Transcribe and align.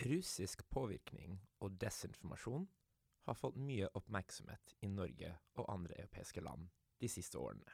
Russisk 0.00 0.62
påvirkning 0.72 1.34
og 1.60 1.74
desinformasjon 1.80 2.64
har 3.28 3.36
fått 3.36 3.58
mye 3.60 3.88
oppmerksomhet 3.98 4.72
i 4.80 4.88
Norge 4.88 5.34
og 5.60 5.68
andre 5.68 5.98
europeiske 5.98 6.40
land 6.40 6.70
de 7.02 7.08
siste 7.12 7.36
årene. 7.40 7.68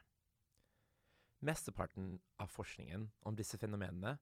Mesteparten 1.47 2.17
av 2.43 2.51
forskningen 2.51 3.05
om 3.29 3.37
disse 3.39 3.59
fenomenene 3.63 4.17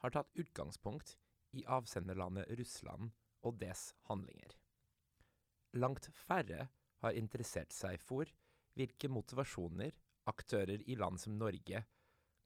har 0.00 0.14
tatt 0.14 0.32
utgangspunkt 0.40 1.16
i 1.58 1.66
avsenderlandet 1.68 2.48
Russland 2.60 3.10
og 3.44 3.58
dets 3.60 3.90
handlinger. 4.08 4.54
Langt 5.76 6.08
færre 6.16 6.68
har 7.04 7.18
interessert 7.18 7.74
seg 7.76 8.00
for 8.00 8.30
hvilke 8.78 9.10
motivasjoner 9.12 9.92
aktører 10.30 10.80
i 10.86 10.96
land 10.96 11.20
som 11.20 11.36
Norge 11.36 11.84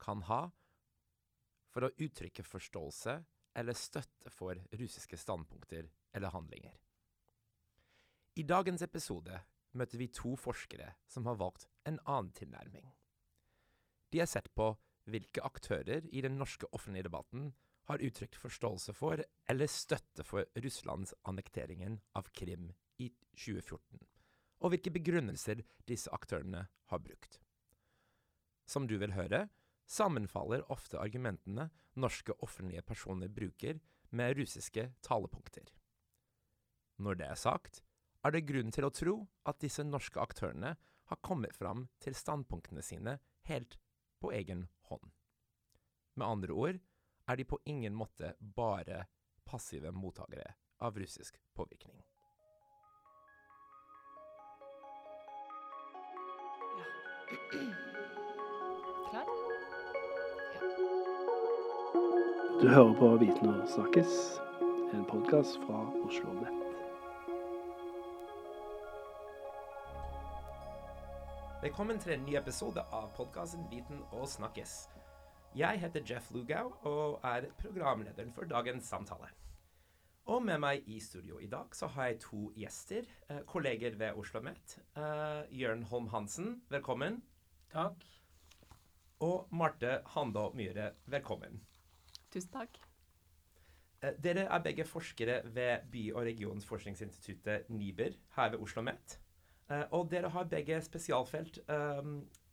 kan 0.01 0.25
ha 0.27 0.41
for 1.71 1.87
å 1.87 1.93
uttrykke 2.01 2.43
forståelse 2.43 3.15
eller 3.55 3.77
støtte 3.77 4.31
for 4.33 4.59
russiske 4.79 5.17
standpunkter 5.17 5.89
eller 6.15 6.33
handlinger. 6.33 6.75
I 8.35 8.43
dagens 8.43 8.83
episode 8.83 9.39
møter 9.75 9.99
vi 9.99 10.09
to 10.11 10.35
forskere 10.39 10.91
som 11.11 11.27
har 11.29 11.39
valgt 11.39 11.67
en 11.87 11.99
annen 12.03 12.31
tilnærming. 12.35 12.89
De 14.11 14.19
har 14.19 14.29
sett 14.31 14.51
på 14.55 14.73
hvilke 15.11 15.43
aktører 15.45 16.07
i 16.11 16.23
den 16.25 16.37
norske 16.39 16.67
offentlige 16.73 17.07
debatten 17.07 17.51
har 17.85 18.01
uttrykt 18.01 18.37
forståelse 18.41 18.95
for 18.97 19.21
eller 19.51 19.69
støtte 19.69 20.25
for 20.25 20.47
Russlands 20.57 21.13
annekteringen 21.29 21.99
av 22.17 22.31
Krim 22.33 22.71
i 22.97 23.11
2014, 23.37 23.99
og 24.63 24.71
hvilke 24.73 24.93
begrunnelser 24.95 25.61
disse 25.87 26.11
aktørene 26.15 26.65
har 26.91 27.03
brukt. 27.03 27.39
Som 28.65 28.87
du 28.89 28.97
vil 28.97 29.13
høre, 29.13 29.45
sammenfaller 29.85 30.65
ofte 30.71 30.99
argumentene 30.99 31.69
norske 31.95 32.33
offentlige 32.43 32.81
personer 32.81 33.27
bruker, 33.27 33.79
med 34.09 34.37
russiske 34.37 34.93
talepunkter. 35.01 35.65
Når 36.97 37.15
det 37.19 37.27
er 37.27 37.39
sagt, 37.39 37.81
er 38.23 38.31
det 38.31 38.45
grunn 38.47 38.71
til 38.71 38.87
å 38.87 38.93
tro 38.93 39.15
at 39.49 39.59
disse 39.59 39.83
norske 39.83 40.21
aktørene 40.21 40.75
har 41.09 41.21
kommet 41.25 41.55
fram 41.55 41.87
til 42.01 42.15
standpunktene 42.15 42.81
sine 42.85 43.17
helt 43.49 43.77
på 44.21 44.31
egen 44.33 44.67
hånd. 44.89 45.11
Med 46.15 46.27
andre 46.27 46.53
ord 46.53 46.79
er 47.27 47.35
de 47.35 47.45
på 47.45 47.59
ingen 47.65 47.95
måte 47.97 48.33
bare 48.39 49.05
passive 49.45 49.91
mottakere 49.91 50.55
av 50.79 50.97
russisk 50.97 51.41
påvirkning. 51.53 51.99
Klar? 57.35 57.81
Du 62.65 62.69
hører 62.69 62.95
på 62.97 63.07
Viten 63.21 63.49
og 63.51 63.67
snakkes, 63.69 64.13
en 64.97 65.03
podkast 65.05 65.59
fra 65.67 65.83
Oslo 66.01 66.31
Nett. 66.33 66.63
Velkommen 71.61 72.01
til 72.01 72.15
en 72.15 72.23
ny 72.25 72.33
episode 72.39 72.81
av 72.89 73.11
podkasten 73.19 73.67
Viten 73.69 74.01
og 74.07 74.25
snakkes. 74.31 74.73
Jeg 75.53 75.83
heter 75.83 76.07
Jeff 76.09 76.31
Lugau 76.33 76.71
og 76.89 77.19
er 77.35 77.45
programlederen 77.61 78.33
for 78.33 78.49
dagens 78.49 78.89
samtale. 78.89 79.29
Og 80.25 80.41
med 80.49 80.57
meg 80.65 80.89
i 80.89 80.97
studio 80.97 81.37
i 81.37 81.51
dag 81.51 81.77
så 81.77 81.91
har 81.93 82.15
jeg 82.15 82.19
to 82.25 82.49
gjester, 82.57 83.05
eh, 83.29 83.43
kolleger 83.45 83.93
ved 84.01 84.17
Oslo 84.17 84.41
Met. 84.41 84.79
Eh, 84.97 85.45
Jørn 85.53 85.83
Holm 85.83 86.07
Hansen, 86.07 86.63
velkommen. 86.69 87.21
Takk. 87.69 88.09
Og 89.19 89.47
Marte 89.51 90.01
Handå 90.17 90.49
Myhre, 90.57 90.95
velkommen. 91.05 91.61
Tusen 92.35 92.51
takk. 92.51 92.79
Eh, 94.03 94.15
Dere 94.21 94.43
er 94.51 94.63
begge 94.65 94.83
forskere 94.87 95.37
ved 95.55 95.85
By- 95.91 96.11
og 96.15 96.25
regionforskningsinstituttet 96.27 97.69
NIBR 97.71 98.17
her 98.35 98.49
ved 98.51 98.59
Oslo 98.65 98.83
Met. 98.83 99.19
Eh, 99.71 99.85
Og 99.91 100.09
dere 100.11 100.29
har 100.29 100.43
begge 100.51 100.81
spesialfelt. 100.81 101.59
eh, 101.69 102.01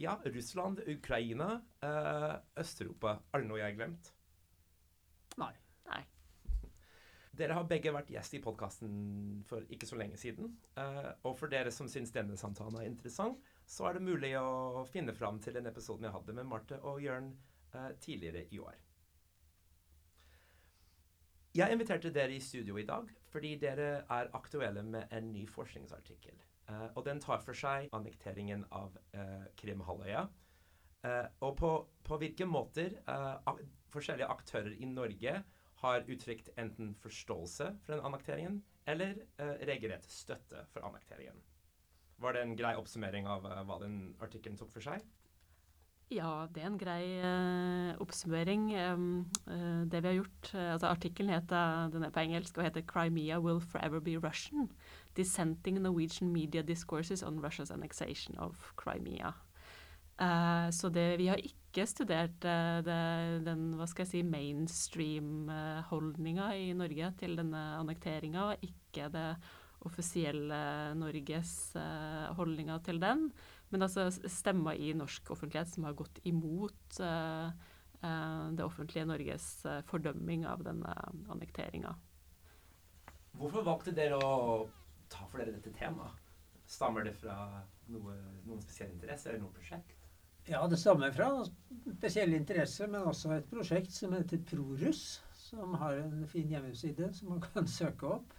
Ja, 0.00 0.15
Russland, 0.26 0.81
Ukraina, 0.88 1.60
eh, 1.82 2.38
Øst-Europa. 2.56 3.19
Er 3.34 3.38
det 3.41 3.48
noe 3.48 3.59
jeg 3.59 3.66
har 3.76 3.76
glemt? 3.87 4.12
Nei. 5.38 5.53
Nei. 5.87 6.04
Dere 7.34 7.54
har 7.54 7.64
begge 7.64 7.93
vært 7.93 8.09
gjest 8.10 8.34
i 8.34 8.41
podkasten 8.41 9.44
for 9.47 9.60
ikke 9.62 9.87
så 9.87 9.97
lenge 9.97 10.16
siden. 10.16 10.56
Eh, 10.76 11.12
og 11.25 11.37
for 11.38 11.49
dere 11.49 11.70
som 11.70 11.87
syns 11.88 12.12
denne 12.12 12.37
samtalen 12.37 12.76
er 12.81 12.87
interessant, 12.87 13.38
så 13.66 13.88
er 13.88 13.93
det 13.94 14.03
mulig 14.03 14.32
å 14.37 14.87
finne 14.87 15.12
fram 15.14 15.38
til 15.41 15.54
den 15.54 15.66
episoden 15.66 16.04
jeg 16.04 16.12
hadde 16.12 16.34
med 16.34 16.47
Marte 16.47 16.81
og 16.82 17.00
Jørn 17.00 17.37
eh, 17.75 17.93
tidligere 18.00 18.47
i 18.53 18.59
år. 18.59 18.75
Jeg 21.52 21.68
inviterte 21.74 22.08
dere 22.08 22.32
i 22.32 22.40
studio 22.40 22.78
i 22.80 22.86
dag 22.88 23.10
fordi 23.32 23.56
dere 23.60 23.88
er 24.08 24.30
aktuelle 24.36 24.82
med 24.88 25.10
en 25.12 25.26
ny 25.34 25.42
forskningsartikkel. 25.48 26.38
Uh, 26.68 26.88
og 26.96 27.04
den 27.04 27.20
tar 27.20 27.42
for 27.44 27.56
seg 27.56 27.90
annekteringen 27.92 28.64
av 28.72 28.94
uh, 29.12 29.44
Krimhalvøya. 29.60 30.22
Uh, 31.04 31.26
og 31.44 31.56
på, 31.58 31.72
på 32.08 32.18
hvilke 32.22 32.46
måter 32.48 32.96
ak 33.04 33.60
forskjellige 33.92 34.30
aktører 34.32 34.72
i 34.78 34.88
Norge 34.88 35.34
har 35.82 36.08
uttrykt 36.08 36.48
enten 36.56 36.94
forståelse 37.02 37.69
for 37.82 37.92
den 37.92 38.06
annekteringen 38.06 38.60
eller 38.88 39.19
regelrett 39.66 40.06
støtte 40.10 40.62
for 40.72 40.86
annekteringen. 40.86 41.36
Var 42.22 42.34
det 42.34 42.44
en 42.46 42.54
grei 42.56 42.72
oppsummering 42.78 43.28
av 43.28 43.44
hva 43.66 43.76
den 43.82 44.14
artikkelen 44.22 44.56
tok 44.58 44.72
for 44.72 44.84
seg? 44.86 45.04
Ja, 46.12 46.45
det 46.53 46.61
er 46.61 46.67
en 46.69 46.77
grei 46.81 47.05
eh, 47.25 47.97
oppsummering. 48.03 48.67
Um, 48.93 49.05
uh, 49.47 49.83
det 49.89 50.03
vi 50.03 50.09
har 50.11 50.17
gjort 50.19 50.50
uh, 50.53 50.73
altså 50.75 50.87
Artikkelen 50.91 51.33
heter, 51.33 51.89
den 51.95 52.05
er 52.05 52.11
på 52.12 52.21
engelsk 52.21 52.59
og 52.59 52.65
heter 52.67 52.83
'Crimea 52.83 53.41
will 53.41 53.61
forever 53.61 54.00
be 54.00 54.21
Russian'. 54.21 54.69
Dissenting 55.17 55.81
Norwegian 55.81 56.33
media 56.33 56.62
discourses 56.62 57.23
on 57.23 57.45
Russia's 57.45 57.73
annexation 57.73 58.39
of 58.39 58.73
Crimea. 58.77 59.33
Uh, 60.21 60.71
så 60.71 60.89
det, 60.89 61.19
vi 61.19 61.27
har 61.27 61.37
ikke 61.37 61.87
studert 61.87 62.43
det, 62.43 62.84
den 63.47 63.75
hva 63.79 63.87
skal 63.87 64.03
jeg 64.05 64.11
si, 64.11 64.23
mainstream-holdninga 64.23 66.53
i 66.53 66.73
Norge 66.73 67.12
til 67.19 67.37
denne 67.37 67.79
annekteringa, 67.79 68.43
og 68.43 68.56
ikke 68.62 69.09
det 69.09 69.37
offisielle 69.81 70.94
Norges 70.94 71.73
holdninga 72.37 72.79
til 72.84 73.00
den. 73.00 73.33
Men 73.72 73.87
altså 73.87 74.09
stemmer 74.28 74.77
i 74.77 74.93
norsk 74.97 75.31
offentlighet 75.33 75.71
som 75.72 75.87
har 75.88 75.97
gått 75.97 76.21
imot 76.28 76.99
uh, 77.00 77.49
uh, 78.03 78.47
det 78.53 78.65
offentlige 78.66 79.06
Norges 79.09 79.47
eh, 79.65 79.81
fordømming 79.88 80.44
av 80.49 80.65
denne 80.66 80.93
annekteringa. 81.33 81.94
Hvorfor 83.41 83.65
valgte 83.65 83.94
dere 83.97 84.19
å 84.21 84.66
ta 85.12 85.25
for 85.25 85.41
dere 85.41 85.56
dette 85.56 85.72
temaet? 85.78 86.21
Stammer 86.69 87.05
det 87.09 87.15
fra 87.16 87.34
noe, 87.93 88.15
noen 88.44 88.61
spesiell 88.65 88.93
interesse 88.93 89.31
eller 89.31 89.43
noe 89.47 89.56
prosjekt? 89.56 89.97
Ja, 90.49 90.66
det 90.66 90.77
stammer 90.82 91.12
fra 91.15 91.28
spesiell 91.47 92.34
interesse, 92.34 92.88
men 92.91 93.06
også 93.06 93.37
et 93.37 93.49
prosjekt 93.50 93.93
som 93.94 94.15
heter 94.16 94.41
Prorus. 94.49 95.22
som 95.43 95.75
har 95.75 95.99
en 96.00 96.27
fin 96.27 96.49
hjemmeside 96.49 97.11
som 97.15 97.28
man 97.34 97.43
kan 97.44 97.66
søke 97.69 98.06
opp. 98.16 98.32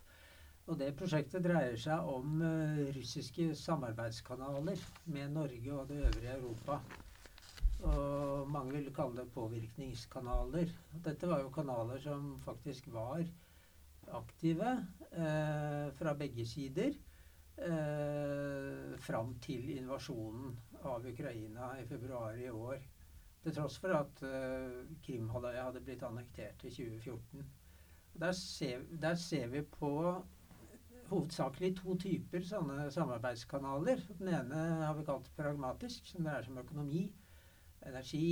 Og 0.72 0.78
det 0.80 0.94
prosjektet 0.96 1.44
dreier 1.44 1.76
seg 1.80 2.08
om 2.08 2.40
eh, 2.48 2.84
russiske 2.96 3.50
samarbeidskanaler 3.60 4.80
med 5.12 5.34
Norge 5.36 5.74
og 5.76 5.90
det 5.90 5.98
øvrige 6.08 6.36
Europa. 6.38 6.78
Og 7.84 8.48
mange 8.48 8.72
ville 8.78 8.94
kalle 8.96 9.18
det 9.20 9.32
påvirkningskanaler. 9.36 10.70
Dette 11.04 11.28
var 11.28 11.42
jo 11.44 11.50
kanaler 11.52 12.00
som 12.00 12.30
faktisk 12.46 12.88
var 12.94 13.26
aktive 14.12 14.70
eh, 15.12 15.90
fra 16.00 16.14
begge 16.16 16.46
sider 16.48 16.94
eh, 17.58 18.96
fram 19.00 19.34
til 19.44 19.70
invasjonen 19.78 20.56
av 20.84 21.06
Ukraina 21.12 21.74
i 21.82 21.86
februar 21.92 22.40
i 22.40 22.50
år. 22.50 22.80
Til 23.44 23.56
tross 23.58 23.78
for 23.84 23.96
at 23.98 24.24
eh, 24.28 24.80
Krimhalvøya 25.04 25.68
hadde 25.68 25.84
blitt 25.84 26.04
annektert 26.08 26.64
i 26.64 26.72
2014. 26.72 27.44
Der 28.24 28.32
ser, 28.38 28.84
der 29.02 29.16
ser 29.20 29.48
vi 29.52 29.62
på 29.62 29.92
hovedsakelig 31.14 31.72
to 31.80 31.94
typer 32.02 32.42
sånne 32.48 32.92
samarbeidskanaler. 32.94 34.00
Den 34.20 34.30
ene 34.34 34.60
har 34.84 34.96
vi 34.98 35.06
kalt 35.08 35.28
pragmatisk, 35.38 36.00
som 36.10 36.24
dreier 36.26 36.44
seg 36.46 36.54
om 36.56 36.64
økonomi, 36.64 37.04
energi, 37.88 38.30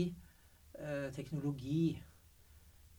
eh, 0.79 1.09
teknologi. 1.15 2.03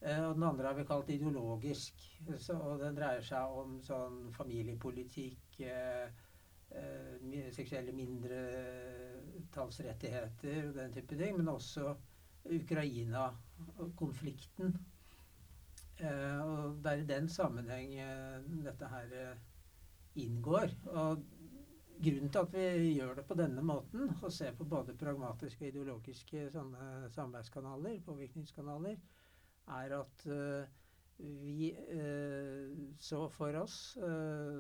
Eh, 0.00 0.29
og 0.29 0.34
den 0.34 0.43
andre 0.43 0.67
har 0.67 0.75
vi 0.75 0.84
kalt 0.84 1.11
ideologisk. 1.11 1.94
Så, 2.38 2.55
og 2.58 2.79
den 2.82 2.96
dreier 2.99 3.23
seg 3.26 3.44
om 3.62 3.82
sånn 3.87 4.32
familiepolitikk, 4.34 5.61
eh, 5.61 6.08
eh, 6.70 7.50
seksuelle 7.55 7.93
mindretallsrettigheter 7.96 10.69
og 10.69 10.75
den 10.81 10.93
type 10.93 11.17
ting. 11.17 11.37
Men 11.37 11.49
også 11.55 11.94
Ukraina-konflikten. 12.44 14.87
Eh, 16.02 16.40
og 16.43 16.82
det 16.82 16.93
er 16.93 16.99
i 16.99 17.06
den 17.06 17.28
sammenheng 17.31 17.94
eh, 18.02 18.43
dette 18.64 18.87
her 18.90 19.06
inngår. 20.20 20.75
Og 20.93 21.23
grunnen 22.03 22.32
til 22.35 22.43
at 22.43 22.55
vi 22.56 22.93
gjør 22.97 23.17
det 23.20 23.25
på 23.29 23.37
denne 23.38 23.64
måten, 23.64 24.12
og 24.23 24.32
ser 24.35 24.55
på 24.59 24.67
både 24.69 24.97
pragmatiske 24.99 25.64
og 25.64 25.73
ideologiske 25.73 26.47
sånne 26.55 27.09
samarbeidskanaler, 27.14 28.00
påvirkningskanaler, 28.06 29.00
er 29.81 29.97
at 30.00 30.25
eh, 30.26 30.79
vi 31.23 31.69
så 32.99 33.19
for 33.31 33.55
oss 33.61 33.75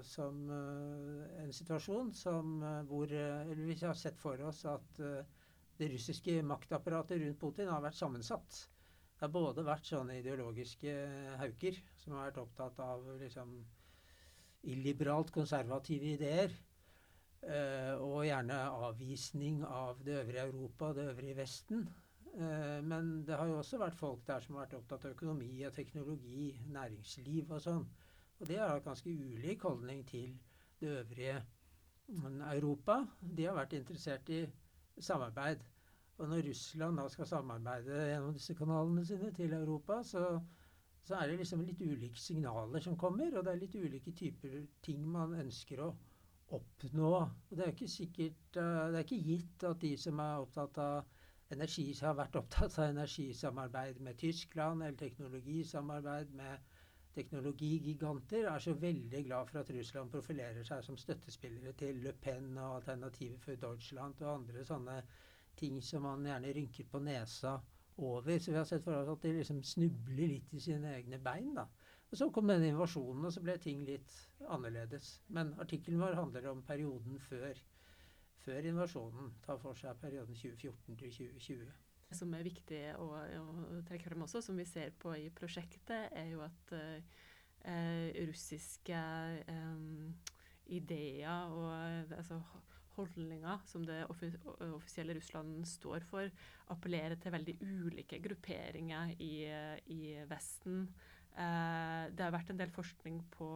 som 0.06 0.42
en 0.52 1.54
situasjon 1.56 2.12
som 2.14 2.60
hvor 2.86 3.10
Eller 3.10 3.64
vi 3.66 3.74
har 3.80 3.96
sett 3.98 4.20
for 4.20 4.38
oss 4.46 4.60
at 4.70 5.00
det 5.80 5.88
russiske 5.90 6.36
maktapparatet 6.46 7.18
rundt 7.22 7.40
Putin 7.40 7.70
har 7.72 7.82
vært 7.82 7.98
sammensatt. 7.98 8.60
Det 9.16 9.24
har 9.26 9.32
både 9.34 9.64
vært 9.66 9.88
sånne 9.88 10.20
ideologiske 10.20 10.92
hauker 11.40 11.78
som 12.02 12.14
har 12.14 12.28
vært 12.28 12.40
opptatt 12.44 12.78
av 12.84 13.08
liksom 13.20 13.56
illiberalt 14.62 15.32
konservative 15.34 16.12
ideer. 16.16 16.54
Uh, 17.42 17.98
og 17.98 18.20
gjerne 18.28 18.58
avvisning 18.86 19.64
av 19.66 19.98
det 20.06 20.20
øvrige 20.20 20.44
Europa, 20.46 20.92
det 20.94 21.08
øvrige 21.10 21.36
Vesten. 21.40 21.88
Uh, 22.34 22.78
men 22.86 23.26
det 23.26 23.36
har 23.36 23.50
jo 23.50 23.58
også 23.58 23.80
vært 23.82 23.98
folk 23.98 24.22
der 24.26 24.40
som 24.40 24.54
har 24.54 24.66
vært 24.66 24.76
opptatt 24.78 25.08
av 25.08 25.16
økonomi 25.16 25.50
og 25.66 25.74
teknologi, 25.74 26.52
næringsliv 26.70 27.50
og 27.50 27.64
sånn. 27.64 27.82
Og 28.38 28.46
det 28.48 28.60
har 28.62 28.84
ganske 28.84 29.10
ulik 29.10 29.66
holdning 29.66 30.06
til 30.06 30.36
det 30.80 30.94
øvrige 31.00 31.42
Europa. 32.52 33.00
De 33.20 33.44
har 33.46 33.54
vært 33.58 33.76
interessert 33.78 34.30
i 34.30 34.44
samarbeid. 35.00 35.62
Og 36.18 36.28
når 36.28 36.42
Russland 36.48 36.98
da 36.98 37.08
skal 37.10 37.26
samarbeide 37.26 38.00
gjennom 38.10 38.34
disse 38.36 38.54
kanalene 38.54 39.04
sine 39.06 39.30
til 39.34 39.52
Europa, 39.56 40.02
så, 40.06 40.40
så, 41.02 41.16
er 41.16 41.28
det 41.28 41.38
liksom 41.40 41.64
litt 41.66 41.82
ulike 41.82 42.20
signaler 42.20 42.82
som 42.84 42.96
kommer, 42.98 43.34
og 43.34 43.44
det 43.46 43.52
er 43.52 43.62
litt 43.62 43.74
ulike 43.74 44.14
typer 44.18 44.60
ting 44.86 45.02
man 45.10 45.34
ønsker 45.42 45.82
å 45.82 45.88
oppnå. 46.54 47.10
Og 47.50 47.56
det 47.56 47.64
er 47.64 47.72
ikke 47.72 47.88
sikkert 47.90 48.58
uh, 48.60 48.92
Det 48.92 49.00
er 49.00 49.06
ikke 49.06 49.24
gitt 49.26 49.66
at 49.66 49.80
de 49.82 49.92
som 49.98 50.20
er 50.22 50.44
opptatt 50.44 50.78
av 50.82 51.02
energi, 51.52 51.88
har 52.00 52.14
vært 52.16 52.38
opptatt 52.40 52.78
av 52.78 52.90
energisamarbeid 52.92 53.98
med 54.00 54.20
Tyskland, 54.20 54.82
eller 54.82 55.00
teknologisamarbeid 55.00 56.30
med 56.38 56.70
teknologigiganter, 57.12 58.46
er 58.48 58.62
så 58.64 58.72
veldig 58.72 59.24
glad 59.26 59.50
for 59.50 59.60
at 59.60 59.70
Russland 59.76 60.10
profilerer 60.14 60.64
seg 60.64 60.84
som 60.86 60.96
støttespillere 60.96 61.74
til 61.76 62.00
Le 62.04 62.14
Pen 62.24 62.54
og 62.56 62.78
Alternative 62.78 63.36
for 63.42 63.60
Deutschland 63.60 64.22
og 64.24 64.32
andre 64.38 64.64
sånne 64.64 65.02
ting 65.60 65.82
som 65.84 66.06
man 66.08 66.24
gjerne 66.24 66.54
rynker 66.56 66.88
på 66.88 67.02
nesa 67.04 67.58
over. 68.04 68.38
Så 68.38 68.52
vi 68.52 68.58
har 68.58 68.68
sett 68.68 68.84
for 68.84 68.96
oss 68.98 69.10
at 69.12 69.24
de 69.24 69.34
liksom 69.38 69.62
snubler 69.66 70.34
litt 70.36 70.54
i 70.54 70.60
sine 70.62 70.94
egne 70.96 71.20
bein. 71.22 71.54
da. 71.56 71.66
Og 72.12 72.18
Så 72.18 72.28
kom 72.30 72.50
denne 72.50 72.68
invasjonen, 72.68 73.24
og 73.24 73.32
så 73.32 73.40
ble 73.40 73.56
ting 73.60 73.86
litt 73.88 74.12
annerledes. 74.52 75.14
Men 75.32 75.54
artikkelen 75.62 76.02
vår 76.02 76.18
handler 76.18 76.50
om 76.50 76.60
perioden 76.66 77.16
før, 77.24 77.56
før 78.44 78.68
invasjonen. 78.68 79.32
Tar 79.46 79.60
for 79.62 79.78
seg 79.78 79.96
perioden 80.02 80.36
2014 80.36 80.98
til 81.00 81.14
2020. 81.16 81.72
Det 82.12 82.18
som 82.18 82.34
er 82.36 82.44
viktig 82.44 82.82
å, 83.00 83.06
å, 83.16 83.80
trekke 83.88 84.10
frem 84.10 84.26
også, 84.26 84.42
som 84.44 84.58
vi 84.60 84.66
ser 84.68 84.92
på 85.00 85.14
i 85.16 85.30
prosjektet, 85.32 86.12
er 86.12 86.28
jo 86.34 86.42
at 86.44 86.74
uh, 86.76 88.10
russiske 88.28 88.98
um, 89.48 90.12
ideer 90.66 91.48
og 91.48 92.12
altså, 92.18 92.42
holdninger 92.96 93.62
som 93.68 93.84
det 93.86 94.00
offisielle 94.08 95.16
Russland 95.16 95.66
står 95.68 96.04
for, 96.08 96.30
appellerer 96.72 97.18
til 97.20 97.34
veldig 97.34 97.56
ulike 97.60 98.20
grupperinger 98.24 99.14
i, 99.18 99.46
i 99.94 100.02
Vesten. 100.30 100.84
Eh, 101.32 102.02
det 102.12 102.26
har 102.26 102.34
vært 102.34 102.52
en 102.52 102.60
del 102.60 102.72
forskning 102.74 103.22
på, 103.32 103.48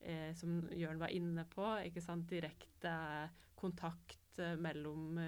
eh, 0.00 0.32
som 0.38 0.62
Jørn 0.72 1.00
var 1.00 1.12
inne 1.12 1.44
på, 1.52 1.66
direkte 2.28 2.96
kontakt 3.58 4.38
mellom 4.38 5.18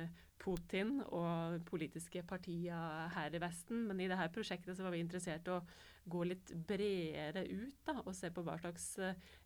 Putin 0.41 1.01
og 1.03 1.61
politiske 1.67 2.23
partier 2.23 3.09
her 3.11 3.35
i 3.35 3.41
Vesten. 3.43 3.89
Men 3.89 4.01
i 4.01 4.09
dette 4.09 4.31
prosjektet 4.33 4.77
så 4.77 4.87
var 4.87 4.95
vi 4.95 5.03
interessert 5.03 5.49
i 5.49 5.57
å 5.57 5.65
gå 6.11 6.23
litt 6.31 6.53
bredere 6.55 7.43
ut 7.51 7.83
da, 7.85 7.99
og 8.05 8.15
se 8.17 8.31
på 8.31 8.45
hva 8.47 8.57
slags 8.61 8.95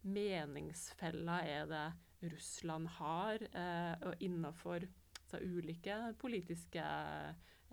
meningsfeller 0.04 1.48
er 1.48 1.70
det 1.70 1.86
Russland 2.32 2.88
har, 2.98 3.42
eh, 3.52 3.94
og 4.08 4.22
innenfor 4.24 4.86
ulike 5.34 6.14
politiske 6.20 6.82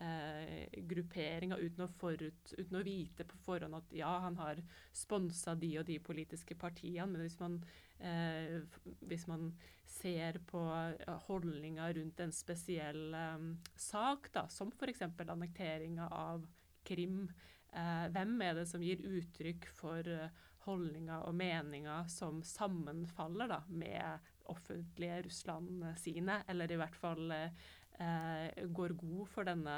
eh, 0.01 0.81
grupperinger, 0.89 1.61
uten 1.61 1.85
å, 1.85 1.89
forut, 2.01 2.53
uten 2.57 2.79
å, 2.79 2.83
vite 2.85 3.25
på 3.27 3.37
forhånd 3.45 3.77
at 3.77 3.93
ja, 3.95 4.11
han 4.23 4.37
har 4.39 4.61
sponsa 4.95 5.55
de 5.55 5.75
og 5.81 5.85
de 5.89 5.99
politiske 6.03 6.57
partiene. 6.59 7.07
Men 7.11 7.25
hvis 7.25 7.37
man, 7.41 7.59
eh, 7.99 8.61
hvis 9.05 9.27
man 9.29 9.51
ser 9.91 10.39
på 10.47 10.61
holdninger 11.27 11.97
rundt 11.99 12.23
en 12.23 12.35
spesiell 12.35 13.13
eh, 13.13 13.49
sak, 13.75 14.31
da, 14.33 14.47
som 14.49 14.73
f.eks. 14.73 15.03
annekteringa 15.21 16.09
av 16.09 16.47
Krim, 16.87 17.27
eh, 17.73 18.07
hvem 18.13 18.39
er 18.41 18.61
det 18.61 18.69
som 18.71 18.83
gir 18.83 19.03
uttrykk 19.05 19.69
for 19.77 20.07
eh, 20.07 20.31
holdninger 20.65 21.25
og 21.25 21.35
meninger 21.37 22.09
som 22.11 22.41
sammenfaller 22.45 23.49
da, 23.49 23.61
med 23.67 24.31
offentlige 24.51 25.21
Russland 25.27 25.85
sine, 25.99 26.41
eller 26.51 26.71
i 26.71 26.79
hvert 26.79 26.97
fall 26.99 27.31
eh, 27.31 28.65
går 28.71 28.95
god 28.99 29.29
for 29.31 29.47
denne 29.47 29.77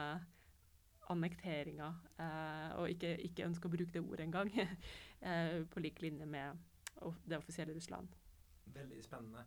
annekteringa, 1.12 1.90
eh, 2.18 2.70
og 2.80 2.92
ikke, 2.94 3.16
ikke, 3.28 3.48
ønsker 3.48 3.70
å 3.70 3.74
bruke 3.76 3.94
det 3.96 4.04
ordet 4.04 4.28
engang, 4.28 4.52
eh, 5.30 5.62
på 5.70 5.84
lik 5.84 6.02
linje 6.04 6.28
med 6.30 6.62
det 7.28 7.40
offisielle 7.40 7.76
Russland. 7.76 8.14
Veldig 8.74 9.02
spennende. 9.04 9.44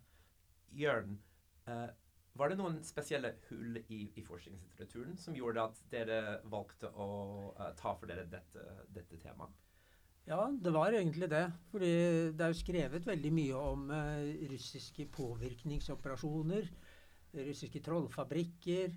Jørn, 0.76 1.17
eh, 1.70 1.88
var 2.37 2.52
det 2.52 2.58
noen 2.61 2.82
spesielle 2.84 3.32
hull 3.49 3.78
i, 3.81 4.02
i, 4.12 4.25
forskningslitteraturen 4.25 5.17
som 5.20 5.37
gjorde 5.37 5.70
at 5.70 5.78
dere 5.93 6.19
valgte 6.52 6.90
å 6.93 7.06
ta 7.78 7.94
for 7.96 8.11
dere 8.11 8.26
dette, 8.28 8.64
dette 8.93 9.20
temaet? 9.23 9.55
Ja, 10.26 10.49
det 10.50 10.73
var 10.75 10.90
egentlig 10.90 11.28
det. 11.31 11.44
Fordi 11.70 11.88
det 12.34 12.43
er 12.43 12.50
jo 12.50 12.58
skrevet 12.58 13.05
veldig 13.06 13.31
mye 13.34 13.58
om 13.61 13.84
uh, 13.94 14.49
russiske 14.50 15.06
påvirkningsoperasjoner, 15.14 16.67
russiske 17.46 17.82
trollfabrikker 17.87 18.96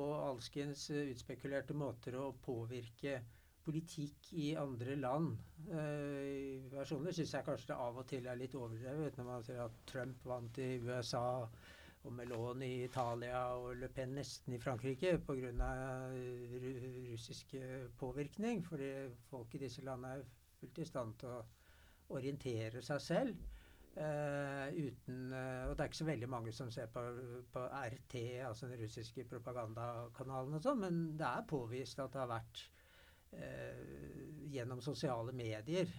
og 0.00 0.14
alskens 0.30 0.86
uh, 0.94 1.02
utspekulerte 1.12 1.76
måter 1.76 2.16
å 2.16 2.30
påvirke 2.46 3.18
politikk 3.66 4.30
i 4.40 4.54
andre 4.56 4.96
land. 4.96 5.36
Uh, 5.68 6.64
personlig 6.72 7.12
syns 7.18 7.36
jeg 7.36 7.48
kanskje 7.50 7.74
det 7.74 7.78
av 7.90 8.00
og 8.00 8.08
til 8.08 8.32
er 8.32 8.40
litt 8.40 8.56
overdrevet 8.56 9.20
når 9.20 9.30
man 9.34 9.44
ser 9.44 9.60
at 9.66 9.78
Trump 9.92 10.24
vant 10.32 10.64
i 10.64 10.72
USA 10.80 11.44
og 12.08 12.12
Meloni 12.16 12.72
i 12.78 12.84
Italia 12.86 13.50
og 13.60 13.74
Le 13.76 13.92
Pen 13.92 14.16
nesten 14.16 14.56
i 14.56 14.64
Frankrike 14.64 15.18
pga. 15.28 15.70
russisk 17.12 17.52
påvirkning. 18.00 18.64
Fordi 18.64 18.92
folk 19.28 19.54
i 19.54 19.66
disse 19.68 19.84
landene 19.84 20.22
er 20.22 20.28
fullt 20.60 20.78
i 20.78 20.88
stand 20.88 21.16
til 21.20 21.32
å 21.34 21.40
orientere 22.16 22.82
seg 22.84 23.02
selv. 23.04 23.48
Uh, 23.90 24.70
uten, 24.70 25.32
uh, 25.34 25.66
og 25.66 25.72
det 25.74 25.82
er 25.82 25.88
ikke 25.90 25.98
så 25.98 26.06
veldig 26.06 26.28
mange 26.30 26.52
som 26.54 26.68
ser 26.70 26.86
på, 26.94 27.02
på 27.50 27.64
RT, 27.74 28.20
altså 28.46 28.68
den 28.70 28.78
russiske 28.84 29.24
propagandakanalen 29.28 30.54
og 30.56 30.62
sånn, 30.62 30.84
men 30.84 31.00
det 31.18 31.26
er 31.26 31.48
påvist 31.50 31.98
at 31.98 32.14
det 32.14 32.20
har 32.22 32.30
vært 32.30 32.62
uh, 33.34 34.46
gjennom 34.54 34.80
sosiale 34.82 35.34
medier 35.34 35.90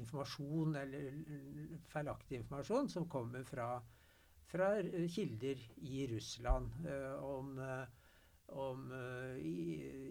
informasjon, 0.00 0.74
eller 0.82 1.78
feilaktig 1.90 2.40
informasjon, 2.40 2.90
som 2.90 3.08
kommer 3.10 3.46
fra, 3.46 3.70
fra 4.50 4.72
kilder 5.14 5.64
i 5.86 6.04
Russland 6.10 6.86
om 7.26 7.56
om 8.58 8.90
uh, 8.92 9.36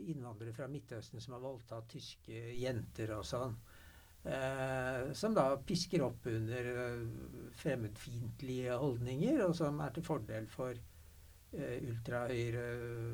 innvandrere 0.10 0.54
fra 0.56 0.68
Midtøsten 0.72 1.22
som 1.22 1.36
har 1.36 1.44
voldtatt 1.44 1.90
tyske 1.92 2.54
jenter 2.60 3.14
og 3.18 3.26
sånn. 3.28 3.58
Uh, 4.20 5.14
som 5.16 5.32
da 5.36 5.54
pisker 5.64 6.04
opp 6.04 6.26
under 6.28 6.66
uh, 6.76 7.04
fremmedfiendtlige 7.62 8.76
holdninger, 8.82 9.40
og 9.46 9.56
som 9.56 9.80
er 9.80 9.94
til 9.96 10.04
fordel 10.04 10.48
for 10.52 10.76
uh, 10.76 11.78
ultrahøyre, 11.88 12.66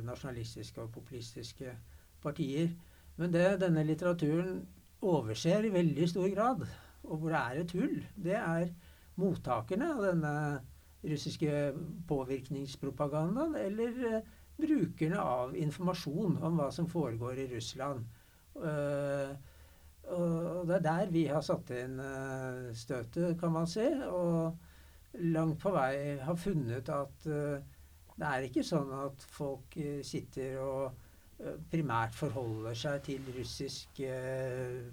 nasjonalistiske 0.08 0.82
og 0.82 0.89
populistiske 0.96 1.75
partier. 2.24 2.74
Men 3.22 3.34
det 3.36 3.62
denne 3.62 3.86
litteraturen 3.86 4.63
overser 5.05 5.67
i 5.67 5.74
veldig 5.75 6.10
stor 6.10 6.29
grad, 6.34 6.65
og 7.05 7.22
hvor 7.22 7.36
det 7.36 7.41
er 7.44 7.62
et 7.62 7.75
hull, 7.77 8.00
det 8.17 8.39
er 8.39 8.72
mottakerne 9.22 9.91
av 9.94 10.01
denne 10.08 10.34
russiske 11.05 11.51
påvirkningspropagandaen, 12.10 13.53
eller 13.62 14.24
brukerne 14.57 15.19
av 15.21 15.55
informasjon 15.57 16.39
om 16.43 16.59
hva 16.59 16.69
som 16.74 16.88
foregår 16.89 17.43
i 17.43 17.50
Russland. 17.55 18.05
Uh, 18.55 19.35
og 20.15 20.67
det 20.69 20.77
er 20.77 20.83
der 20.85 21.12
vi 21.12 21.25
har 21.27 21.43
satt 21.43 21.71
inn 21.75 21.97
uh, 22.00 22.71
støtet, 22.77 23.35
kan 23.39 23.55
man 23.55 23.67
si. 23.69 23.88
Og 24.07 25.24
langt 25.35 25.59
på 25.63 25.74
vei 25.75 26.19
har 26.21 26.39
funnet 26.39 26.91
at 26.93 27.27
uh, 27.31 27.57
det 28.15 28.27
er 28.29 28.47
ikke 28.47 28.63
sånn 28.63 28.93
at 28.95 29.25
folk 29.27 29.75
sitter 30.07 30.62
og 30.63 31.01
primært 31.67 32.13
forholder 32.15 32.77
seg 32.79 33.01
til 33.03 33.25
russisk 33.35 33.97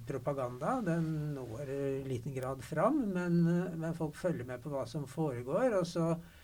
propaganda. 0.08 0.72
Den 0.82 1.04
når 1.36 1.70
i 1.70 2.00
liten 2.02 2.34
grad 2.34 2.64
fram, 2.66 2.98
men, 3.14 3.36
men 3.78 3.94
folk 3.94 4.18
følger 4.18 4.48
med 4.48 4.58
på 4.64 4.72
hva 4.72 4.82
som 4.90 5.06
foregår. 5.06 5.76
og 5.78 5.86
så 5.86 6.08
Eh, 6.16 6.41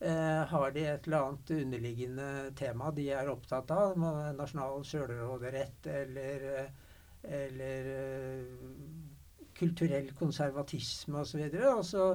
har 0.00 0.70
de 0.72 0.84
et 0.88 1.06
eller 1.06 1.26
annet 1.26 1.50
underliggende 1.50 2.28
tema 2.56 2.90
de 2.96 3.04
er 3.12 3.28
opptatt 3.28 3.70
av, 3.74 3.98
nasjonal 4.38 4.84
sjølråderett 4.88 5.86
eller, 5.92 6.46
eller 7.28 7.90
eh, 7.92 8.54
kulturell 9.58 10.08
konservatisme 10.16 11.20
osv. 11.20 11.44
Og, 11.74 11.82
så 11.84 12.06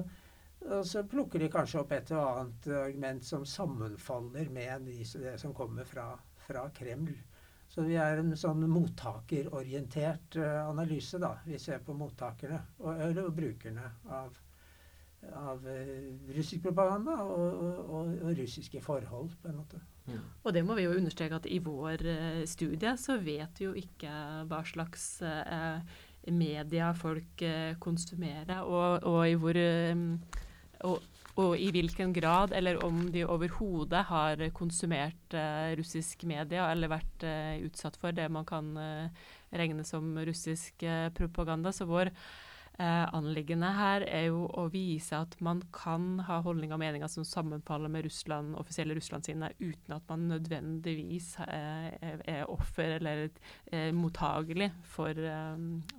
og 0.65 0.82
så 0.89 1.04
plukker 1.06 1.44
de 1.44 1.51
kanskje 1.54 1.84
opp 1.84 1.94
et 1.94 2.12
og 2.15 2.25
annet 2.25 2.68
argument 2.74 3.25
som 3.27 3.46
sammenfaller 3.46 4.50
med 4.50 4.89
det 4.89 5.36
som 5.42 5.54
kommer 5.54 5.86
fra, 5.86 6.08
fra 6.48 6.65
Kreml. 6.74 7.13
Så 7.70 7.86
vi 7.86 7.98
er 8.01 8.22
en 8.22 8.34
sånn 8.38 8.65
mottakerorientert 8.70 10.38
analyse, 10.42 11.20
da. 11.22 11.36
Vi 11.46 11.60
ser 11.62 11.86
på 11.86 11.94
mottakerne 11.98 12.62
og, 12.80 13.01
og 13.25 13.32
brukerne 13.36 13.89
av, 14.10 14.38
av 15.36 15.63
russisk 16.36 16.62
propaganda 16.67 17.15
og, 17.24 17.62
og, 17.65 18.10
og, 18.22 18.34
russiske 18.38 18.81
forhold, 18.81 19.31
på 19.41 19.50
en 19.50 19.55
måte. 19.57 19.79
Ja. 20.05 20.19
Og 20.43 20.53
det 20.53 20.62
må 20.65 20.75
vi 20.77 20.86
jo 20.86 20.93
understreke 20.93 21.39
at 21.39 21.48
i 21.50 21.57
vår 21.65 22.03
studie 22.45 22.91
så 23.01 23.17
vet 23.17 23.57
vi 23.57 23.65
jo 23.65 23.74
ikke 23.79 24.12
hva 24.45 24.62
slags 24.69 25.07
eh, 25.25 25.81
media 26.31 26.91
folk 26.98 27.41
eh, 27.45 27.75
konsumerer, 27.81 28.63
og, 28.63 29.03
og, 29.05 29.22
i 29.29 29.36
hvor 29.39 29.57
eh, 29.60 29.95
og, 30.86 31.03
og, 31.36 31.53
i 31.60 31.69
hvilken 31.74 32.13
grad, 32.15 32.53
eller 32.55 32.79
om 32.86 33.05
de 33.12 33.25
overhodet 33.27 34.05
har 34.10 34.41
konsumert 34.55 35.36
eh, 35.36 35.75
russisk 35.79 36.25
media 36.29 36.69
eller 36.72 36.91
vært 36.91 37.27
utsatt 37.65 37.98
for 38.00 38.15
det 38.15 38.27
man 38.31 38.45
kan 38.48 38.74
regne 39.55 39.86
som 39.88 40.15
russisk 40.27 40.84
propaganda. 41.15 41.72
Så 41.72 41.88
vår 41.89 42.12
anliggende 42.77 43.70
her 43.72 44.03
er 44.03 44.25
jo 44.27 44.46
å 44.51 44.65
vise 44.74 45.15
at 45.15 45.38
man 45.44 45.62
kan 45.75 46.20
ha 46.27 46.41
holdninger 46.44 46.75
og 46.75 46.82
meninger 46.82 47.12
som 47.12 47.24
sammenfaller 47.27 47.91
med 47.91 48.03
Russland, 48.08 48.58
offisielle 48.60 48.98
Russland 48.98 49.27
sine, 49.27 49.51
uten 49.62 49.96
at 49.96 50.10
man 50.12 50.25
nødvendigvis 50.34 51.29
er 51.46 52.44
offer 52.51 52.98
eller 52.98 53.29
mottagelig 53.96 54.74
for, 54.96 55.24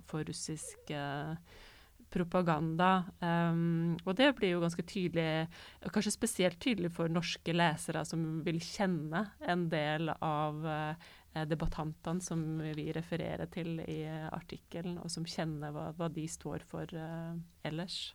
for 0.05 0.29
russisk 0.29 0.93
propaganda 0.93 1.65
propaganda. 2.13 3.03
Um, 3.19 3.97
og 4.05 4.15
det 4.17 4.31
blir 4.37 4.55
jo 4.55 4.63
ganske 4.63 4.83
tydelig, 4.87 5.47
kanskje 5.93 6.15
spesielt 6.15 6.59
tydelig 6.63 6.91
for 6.95 7.11
norske 7.11 7.55
lesere 7.55 8.03
som 8.07 8.23
vil 8.45 8.59
kjenne 8.63 9.27
en 9.47 9.67
del 9.71 10.11
av 10.15 10.63
uh, 10.63 11.09
debattantene 11.45 12.23
som 12.23 12.43
vi 12.75 12.89
refererer 12.95 13.49
til 13.53 13.81
i 13.83 14.01
uh, 14.07 14.29
artikkelen, 14.33 14.97
og 15.03 15.11
som 15.13 15.27
kjenner 15.27 15.75
hva, 15.75 15.91
hva 15.97 16.09
de 16.13 16.25
står 16.31 16.65
for 16.67 16.91
uh, 16.97 17.35
ellers. 17.67 18.13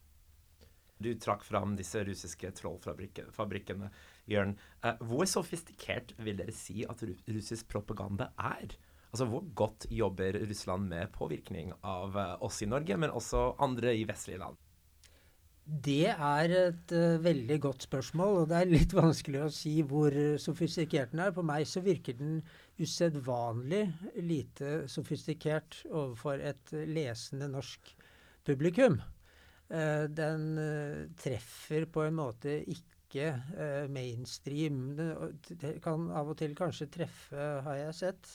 Du 1.03 1.11
trakk 1.19 1.43
fram 1.43 1.75
disse 1.79 2.03
russiske 2.07 2.53
trollfabrikkene, 2.61 3.89
Jørn. 4.31 4.53
hvor 5.03 5.27
sofistikert 5.27 6.13
vil 6.23 6.37
dere 6.39 6.55
si 6.55 6.85
at 6.87 7.03
russisk 7.27 7.67
propaganda 7.73 8.29
er? 8.39 8.77
Altså, 9.13 9.27
Hvor 9.29 9.45
godt 9.55 9.87
jobber 9.91 10.39
Russland 10.49 10.89
med 10.89 11.11
påvirkning 11.13 11.73
av 11.85 12.17
uh, 12.17 12.37
oss 12.41 12.63
i 12.63 12.69
Norge, 12.71 12.97
men 12.97 13.13
også 13.13 13.53
andre 13.61 13.93
i 13.99 14.07
vestlige 14.09 14.41
land? 14.41 14.57
Det 15.63 16.09
er 16.11 16.53
et 16.57 16.93
uh, 16.93 17.23
veldig 17.23 17.59
godt 17.63 17.85
spørsmål, 17.87 18.41
og 18.41 18.49
det 18.51 18.57
er 18.59 18.71
litt 18.71 18.95
vanskelig 18.99 19.45
å 19.45 19.53
si 19.55 19.77
hvor 19.87 20.15
sofistikert 20.43 21.13
den 21.13 21.23
er. 21.23 21.35
På 21.35 21.45
meg 21.47 21.69
så 21.71 21.83
virker 21.85 22.19
den 22.19 22.41
usedvanlig 22.83 23.85
lite 24.19 24.89
sofistikert 24.91 25.85
overfor 25.91 26.43
et 26.43 26.75
lesende 26.91 27.47
norsk 27.53 27.93
publikum. 28.47 28.99
Uh, 29.71 30.11
den 30.11 30.49
uh, 30.59 31.05
treffer 31.23 31.87
på 31.87 32.09
en 32.09 32.19
måte 32.19 32.59
ikke 32.67 32.91
mainstream. 33.93 34.95
Det 34.97 35.75
kan 35.85 36.07
av 36.17 36.31
og 36.33 36.39
til 36.41 36.55
kanskje 36.57 36.87
treffe, 36.95 37.37
har 37.67 37.77
jeg 37.77 37.97
sett, 37.99 38.31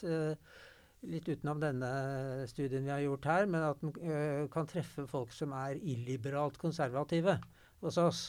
litt 1.05 1.27
utenom 1.29 1.59
denne 1.61 1.91
studien 2.49 2.85
vi 2.87 2.93
har 2.93 3.03
gjort 3.03 3.27
her, 3.29 3.45
men 3.45 3.65
at 3.67 3.81
den 3.83 4.49
kan 4.53 4.69
treffe 4.69 5.05
folk 5.09 5.31
som 5.35 5.53
er 5.57 5.77
illiberalt 5.77 6.57
konservative 6.61 7.37
hos 7.83 7.99
oss. 8.01 8.21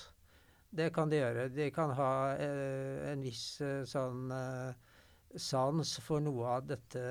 Det 0.68 0.90
kan 0.92 1.08
de 1.08 1.22
gjøre. 1.22 1.48
De 1.48 1.70
kan 1.72 1.94
ha 1.96 2.12
en 2.36 3.24
viss 3.24 3.62
sånn 3.88 4.28
sans 5.38 5.94
for 6.04 6.20
noe 6.24 6.58
av 6.58 6.68
dette 6.68 7.04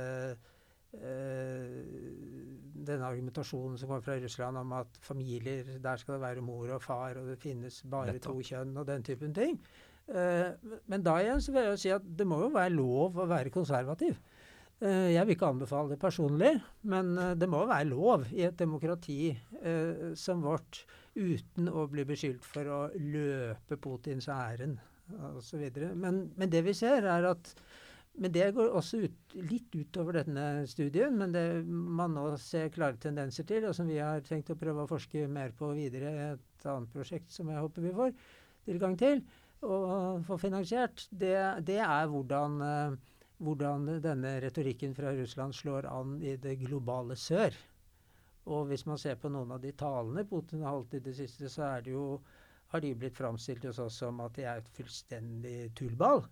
denne 2.88 3.06
argumentasjonen 3.06 3.78
som 3.78 3.90
kommer 3.90 4.06
fra 4.06 4.16
Russland 4.22 4.58
om 4.62 4.72
at 4.78 4.98
familier, 5.04 5.78
der 5.84 6.00
skal 6.00 6.16
det 6.16 6.24
være 6.24 6.46
mor 6.46 6.72
og 6.74 6.82
far, 6.82 7.20
og 7.20 7.28
det 7.28 7.38
finnes 7.42 7.82
bare 7.92 8.18
to 8.24 8.38
kjønn 8.40 8.78
og 8.78 8.88
den 8.88 9.04
typen 9.04 9.34
ting. 9.36 9.60
men 10.88 11.04
da 11.04 11.18
igjen 11.20 11.42
så 11.44 11.52
vil 11.52 11.66
jeg 11.66 11.72
jo 11.74 11.80
si 11.82 11.90
at 11.92 12.06
det 12.20 12.28
må 12.28 12.40
jo 12.46 12.50
være 12.54 12.72
lov 12.72 13.18
å 13.20 13.26
være 13.28 13.52
konservativ. 13.52 14.16
Eh, 14.78 15.10
jeg 15.16 15.26
vil 15.26 15.34
ikke 15.34 15.50
anbefale 15.50 15.90
det 15.96 15.98
personlig, 16.02 16.52
men 16.86 17.16
eh, 17.18 17.34
det 17.40 17.48
må 17.50 17.64
være 17.66 17.90
lov 17.90 18.28
i 18.30 18.44
et 18.46 18.60
demokrati 18.60 19.32
eh, 19.34 20.12
som 20.14 20.44
vårt 20.46 20.84
uten 21.18 21.72
å 21.72 21.88
bli 21.90 22.06
beskyldt 22.06 22.46
for 22.46 22.70
å 22.70 22.80
løpe 23.02 23.80
Putins 23.82 24.30
ærend 24.30 24.78
osv. 25.34 25.64
Men, 25.98 26.28
men 26.38 26.54
det 26.54 26.62
vi 26.68 26.76
ser, 26.78 27.08
er 27.10 27.26
at 27.32 27.56
men 28.18 28.34
det 28.34 28.52
går 28.54 28.72
også 28.74 29.00
ut, 29.06 29.34
litt 29.46 29.74
utover 29.78 30.20
denne 30.20 30.66
studien, 30.70 31.14
men 31.18 31.34
det 31.34 31.46
man 31.70 32.16
nå 32.18 32.32
ser 32.42 32.72
klare 32.74 32.98
tendenser 33.02 33.46
til, 33.50 33.68
og 33.70 33.76
som 33.78 33.90
vi 33.90 34.00
har 34.02 34.24
tenkt 34.26 34.50
å 34.54 34.58
prøve 34.58 34.86
å 34.86 34.90
forske 34.90 35.28
mer 35.30 35.54
på 35.58 35.70
videre 35.78 36.14
i 36.14 36.24
et 36.32 36.66
annet 36.70 36.94
prosjekt 36.94 37.34
som 37.34 37.50
jeg 37.54 37.62
håper 37.62 37.86
vi 37.86 37.98
får 37.98 38.16
tilgang 38.66 38.98
til 38.98 39.22
og 39.66 40.26
får 40.26 40.42
finansiert, 40.42 41.06
det, 41.10 41.38
det 41.66 41.78
er 41.82 42.10
hvordan 42.10 42.58
hvordan 43.44 43.86
denne 44.02 44.38
retorikken 44.42 44.96
fra 44.98 45.12
Russland 45.18 45.54
slår 45.56 45.88
an 45.92 46.18
i 46.26 46.36
det 46.42 46.56
globale 46.64 47.16
sør. 47.20 47.54
Og 48.48 48.70
hvis 48.70 48.86
man 48.88 49.00
ser 49.02 49.18
på 49.20 49.30
noen 49.30 49.52
av 49.54 49.62
de 49.62 49.74
talene 49.78 50.24
Putin 50.28 50.64
har 50.66 50.78
holdt 50.78 50.96
i 50.98 51.04
det 51.04 51.16
siste, 51.18 51.50
så 51.52 51.66
er 51.68 51.86
det 51.86 51.94
jo, 51.94 52.06
har 52.72 52.84
de 52.84 52.94
blitt 52.96 53.18
framstilt 53.18 53.68
hos 53.68 53.80
oss 53.84 54.00
som 54.02 54.22
at 54.24 54.36
de 54.38 54.48
er 54.48 54.62
et 54.62 54.72
fullstendig 54.78 55.58
tullball. 55.78 56.24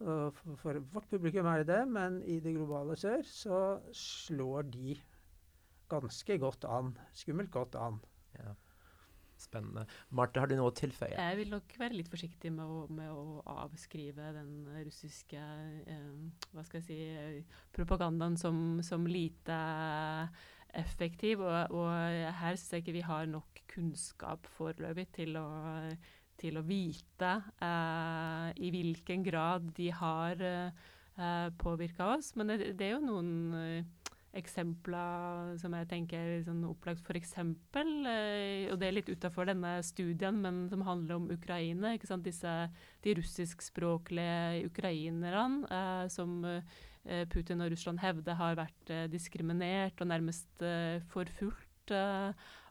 For, 0.00 0.56
for 0.62 0.80
vårt 0.94 1.10
publikum 1.12 1.46
er 1.50 1.62
det 1.62 1.70
det, 1.74 1.82
men 1.92 2.20
i 2.24 2.38
det 2.40 2.54
globale 2.56 2.96
sør 2.98 3.22
så 3.28 3.60
slår 3.96 4.70
de 4.72 4.96
ganske 5.92 6.38
godt 6.40 6.64
an. 6.64 6.94
Skummelt 7.16 7.52
godt 7.54 7.76
an. 7.76 8.00
Spennende. 9.40 9.86
Marte, 10.16 10.42
har 10.42 10.50
du 10.50 10.56
noe 10.58 10.68
å 10.70 10.76
tilføye? 10.76 11.16
Jeg 11.16 11.38
vil 11.38 11.52
nok 11.54 11.74
være 11.80 11.96
litt 11.96 12.10
forsiktig 12.12 12.52
med 12.52 12.68
å, 12.68 12.84
med 12.92 13.08
å 13.08 13.40
avskrive 13.64 14.30
den 14.36 14.54
russiske 14.84 15.40
eh, 15.40 16.06
hva 16.52 16.64
skal 16.66 16.82
jeg 16.82 16.86
si, 16.86 17.58
propagandaen 17.76 18.36
som, 18.40 18.80
som 18.84 19.08
lite 19.08 19.58
effektiv. 20.76 21.42
Og, 21.44 21.74
og 21.74 21.90
her 22.40 22.56
syns 22.58 22.76
jeg 22.76 22.84
ikke 22.84 22.98
vi 23.00 23.06
har 23.06 23.28
nok 23.30 23.64
kunnskap 23.70 24.48
foreløpig 24.58 25.08
til 25.20 25.38
å, 25.40 25.48
til 26.40 26.60
å 26.60 26.66
vite 26.66 27.34
eh, 27.64 28.48
i 28.60 28.72
hvilken 28.74 29.24
grad 29.26 29.70
de 29.76 29.90
har 29.94 30.44
eh, 30.44 31.48
påvirka 31.60 32.12
oss. 32.16 32.34
Men 32.36 32.52
det, 32.52 32.74
det, 32.76 32.90
er 32.90 32.98
jo 32.98 33.06
noen 33.08 33.88
eksempler 34.36 35.56
som 35.58 35.74
jeg 35.74 35.88
tenker 35.90 36.20
er 36.36 36.44
sånn 36.46 36.62
opplagt. 36.68 37.02
F.eks., 37.02 37.32
eh, 37.40 38.68
og 38.70 38.78
det 38.78 38.86
er 38.86 38.94
litt 38.94 39.10
utafor 39.10 39.48
denne 39.50 39.78
studien, 39.86 40.38
men 40.44 40.62
som 40.70 40.84
handler 40.86 41.18
om 41.18 41.30
Ukraina. 41.34 41.94
ikke 41.94 42.10
sant? 42.10 42.26
Disse, 42.26 42.54
de 43.02 43.16
russiskspråklige 43.18 44.68
ukrainerne 44.70 45.66
eh, 45.66 46.06
som 46.12 46.38
eh, 46.46 47.26
Putin 47.32 47.64
og 47.64 47.72
Russland 47.74 48.02
hevder 48.04 48.38
har 48.38 48.58
vært 48.60 48.94
eh, 48.94 49.08
diskriminert 49.10 50.00
og 50.00 50.10
nærmest 50.12 50.62
eh, 50.62 51.02
forfulgt. 51.10 51.90
Eh, 51.90 52.30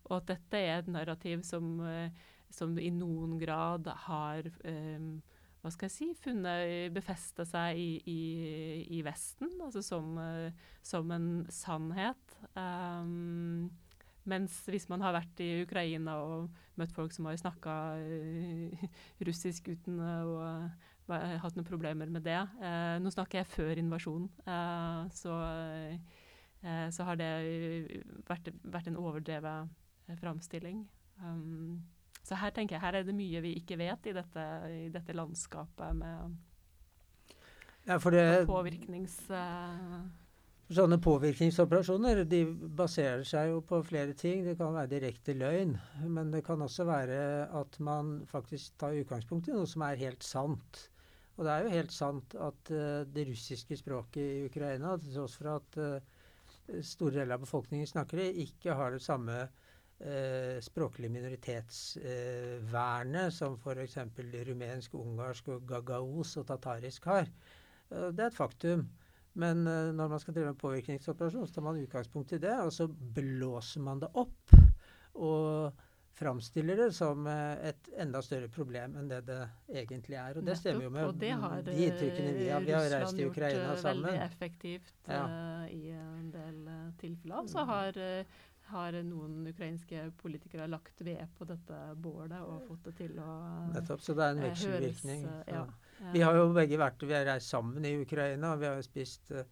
og 0.09 0.21
at 0.21 0.29
dette 0.31 0.61
er 0.63 0.77
et 0.79 0.87
narrativ 0.89 1.43
som, 1.45 1.75
som 2.49 2.71
i 2.81 2.89
noen 2.89 3.35
grad 3.37 3.85
har 4.07 4.47
hva 5.59 5.71
skal 5.73 5.89
jeg 5.89 5.95
si, 5.95 6.05
funnet 6.23 6.93
befesta 6.95 7.43
seg 7.47 7.79
i, 7.79 7.89
i, 8.07 8.19
i, 8.95 9.01
Vesten, 9.03 9.51
altså 9.59 9.83
som, 9.83 10.15
som 10.85 11.11
en 11.11 11.29
sannhet. 11.51 12.37
Um, 12.55 13.67
mens 14.29 14.59
hvis 14.69 14.87
man 14.91 15.01
har 15.03 15.15
vært 15.15 15.41
i 15.43 15.49
Ukraina 15.63 16.17
og 16.21 16.49
møtt 16.79 16.93
folk 16.95 17.13
som 17.15 17.29
har 17.29 17.39
snakka 17.39 17.75
uh, 17.97 18.87
russisk 19.27 19.71
uten 19.71 19.99
å 20.03 20.07
ha 21.09 21.19
hatt 21.41 21.55
noen 21.57 21.65
problemer 21.65 22.11
med 22.13 22.21
det 22.27 22.37
uh, 22.37 22.97
Nå 23.01 23.09
snakker 23.15 23.41
jeg 23.41 23.49
før 23.49 23.79
invasjonen, 23.81 24.27
uh, 24.45 25.07
så, 25.13 25.33
så, 26.93 27.05
har 27.07 27.17
det 27.17 27.29
vært, 28.27 28.51
vært 28.67 28.91
en 28.91 28.99
overdrevet 28.99 30.19
framstilling. 30.19 30.83
Um, 31.23 31.79
så 32.23 32.37
her 32.39 32.53
tenker 32.55 32.75
jeg, 32.75 32.83
her 32.83 32.99
er 32.99 33.07
det 33.07 33.15
mye 33.15 33.41
vi 33.43 33.55
ikke 33.59 33.77
vet 33.79 34.09
i 34.09 34.15
dette, 34.15 34.45
i 34.69 34.87
dette 34.93 35.15
landskapet 35.15 35.95
med 35.97 36.37
ja, 37.87 37.97
det, 37.97 38.25
påvirknings... 38.49 39.21
Uh, 39.31 40.03
Sånne 40.69 40.99
påvirkningsoperasjoner 41.01 42.19
de 42.29 42.43
baserer 42.77 43.23
seg 43.25 43.47
jo 43.49 43.61
på 43.65 43.79
flere 43.81 44.13
ting. 44.13 44.43
Det 44.45 44.53
kan 44.59 44.75
være 44.75 44.91
direkte 44.91 45.33
løgn, 45.33 45.71
men 46.05 46.29
det 46.29 46.43
kan 46.45 46.61
også 46.61 46.85
være 46.85 47.47
at 47.57 47.79
man 47.81 48.19
faktisk 48.29 48.75
tar 48.77 48.93
utgangspunkt 48.99 49.49
i 49.49 49.55
noe 49.55 49.65
som 49.65 49.81
er 49.87 49.97
helt 49.97 50.21
sant. 50.21 50.83
Og 51.39 51.47
det 51.47 51.55
er 51.55 51.65
jo 51.65 51.73
helt 51.73 51.95
sant 51.95 52.35
at 52.37 52.69
uh, 52.75 53.01
det 53.09 53.25
russiske 53.31 53.79
språket 53.81 54.21
i 54.21 54.45
Ukraina, 54.51 54.93
til 55.01 55.15
tross 55.15 55.39
for 55.39 55.55
at 55.55 55.81
uh, 55.81 56.19
store 56.85 57.15
deler 57.17 57.39
av 57.39 57.47
befolkningen 57.47 57.89
snakker 57.89 58.21
det, 58.21 58.29
ikke 58.45 58.77
har 58.77 58.93
det 58.93 59.01
samme 59.01 59.47
eh, 59.99 60.59
språklige 60.63 61.11
minoritetsvernet, 61.13 63.33
som 63.33 63.57
f.eks. 63.59 63.97
rumensk, 64.49 64.93
ungarsk, 64.93 65.47
og 65.55 65.67
gagaos 65.67 66.37
og 66.39 66.47
tatarisk 66.47 67.05
har. 67.11 67.25
Eh, 67.91 68.07
det 68.11 68.19
er 68.23 68.27
et 68.31 68.35
faktum. 68.37 68.87
Men 69.39 69.67
eh, 69.67 69.91
når 69.95 70.07
man 70.15 70.19
skal 70.23 70.33
drive 70.35 70.49
en 70.53 70.63
påvirkningsoperasjon, 70.63 71.47
så 71.47 71.53
tar 71.59 71.65
man 71.67 71.83
utgangspunkt 71.83 72.29
i 72.33 72.41
det, 72.41 72.55
og 72.63 72.71
så 72.73 72.85
blåser 72.89 73.81
man 73.85 73.99
det 74.03 74.09
opp. 74.19 74.45
Og 75.19 75.71
framstiller 76.19 76.75
det 76.75 76.89
som 76.95 77.27
eh, 77.29 77.67
et 77.69 77.89
enda 78.03 78.21
større 78.25 78.49
problem 78.51 78.95
enn 78.99 79.07
det 79.11 79.21
det 79.29 79.39
egentlig 79.83 80.17
er. 80.19 80.31
Og 80.39 80.43
det 80.47 80.55
stemmer 80.59 80.83
jo 80.87 80.91
med 80.95 81.03
det 81.21 81.33
har, 81.43 81.57
de 81.63 81.71
inntrykkene 81.85 82.31
vi 82.35 82.47
har. 82.49 82.61
Vi 82.65 82.73
har 82.75 82.85
reist 82.95 83.19
i 83.19 83.27
Ukraina 83.29 83.69
sammen. 83.69 83.71
Russland 83.71 83.99
gjort 83.99 84.09
Veldig 84.09 84.25
effektivt 84.25 84.89
Ja. 85.07 85.23
i 85.71 85.89
en 85.95 86.31
del 86.33 86.57
tilfeller. 86.99 87.41
Så 87.47 87.59
har, 87.69 87.91
har 88.69 88.95
noen 89.05 89.47
ukrainske 89.49 90.05
politikere 90.19 90.67
lagt 90.69 91.01
ved 91.05 91.21
på 91.37 91.47
dette 91.49 91.79
bålet 92.03 92.39
og 92.41 92.67
fått 92.67 92.89
det 92.89 92.95
til 93.01 93.19
å 93.23 93.33
Nettopp. 93.73 94.03
Så 94.05 94.15
det 94.17 94.25
er 94.25 94.35
en 94.35 94.43
uh, 94.43 94.47
vekselvirkning. 94.49 95.25
uh, 95.25 95.43
Ja. 95.49 95.65
Vi 96.13 96.21
har 96.23 96.37
jo 96.37 96.47
begge 96.55 96.79
vært 96.79 97.03
Vi 97.03 97.15
har 97.15 97.25
reist 97.27 97.51
sammen 97.51 97.85
i 97.85 97.97
Ukraina. 97.99 98.53
og 98.53 98.61
Vi 98.61 98.69
har 98.69 98.77
jo 98.79 98.85
spist 98.85 99.33
uh, 99.35 99.43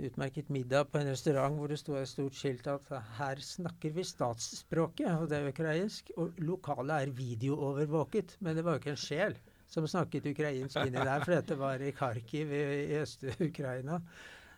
utmerket 0.00 0.50
middag 0.52 0.90
på 0.90 1.00
en 1.00 1.10
restaurant 1.10 1.56
hvor 1.58 1.72
det 1.72 1.78
sto 1.80 1.96
et 1.98 2.08
stort 2.08 2.36
skilt 2.36 2.68
at 2.70 2.90
her 3.18 3.40
snakker 3.44 3.94
vi 3.96 4.04
statsspråket, 4.06 5.08
og 5.14 5.30
det 5.30 5.40
er 5.40 5.48
ukrainsk. 5.52 6.12
Og 6.16 6.42
lokalet 6.44 7.06
er 7.06 7.14
videoovervåket. 7.16 8.36
Men 8.40 8.56
det 8.56 8.66
var 8.66 8.76
jo 8.76 8.84
ikke 8.84 8.94
en 8.96 9.06
sjel 9.06 9.38
som 9.70 9.86
snakket 9.86 10.26
ukrainsk 10.32 10.80
inni 10.82 10.98
der, 10.98 11.22
for 11.22 11.36
dette 11.36 11.56
var 11.58 11.82
i 11.82 11.94
Kharkiv 11.94 12.52
i, 12.52 12.62
i 12.90 13.00
Øst-Ukraina. 13.00 14.00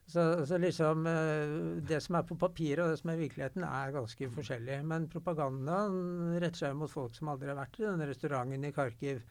Så, 0.06 0.46
så 0.46 0.58
liksom 0.58 1.06
eh, 1.06 1.82
Det 1.88 2.00
som 2.02 2.18
er 2.18 2.26
på 2.26 2.36
papiret 2.40 2.82
og 2.84 2.92
det 2.92 3.00
som 3.00 3.12
er 3.12 3.20
virkeligheten, 3.20 3.64
er 3.66 3.94
ganske 3.94 4.30
forskjellig. 4.34 4.80
Men 4.88 5.08
propagandaen 5.12 6.38
retter 6.42 6.66
seg 6.66 6.78
mot 6.78 6.90
folk 6.90 7.14
som 7.16 7.30
aldri 7.32 7.52
har 7.52 7.60
vært 7.60 7.78
i 7.80 7.86
denne 7.86 8.08
restauranten 8.10 8.66
i 8.66 8.72
Kharkiv, 8.74 9.22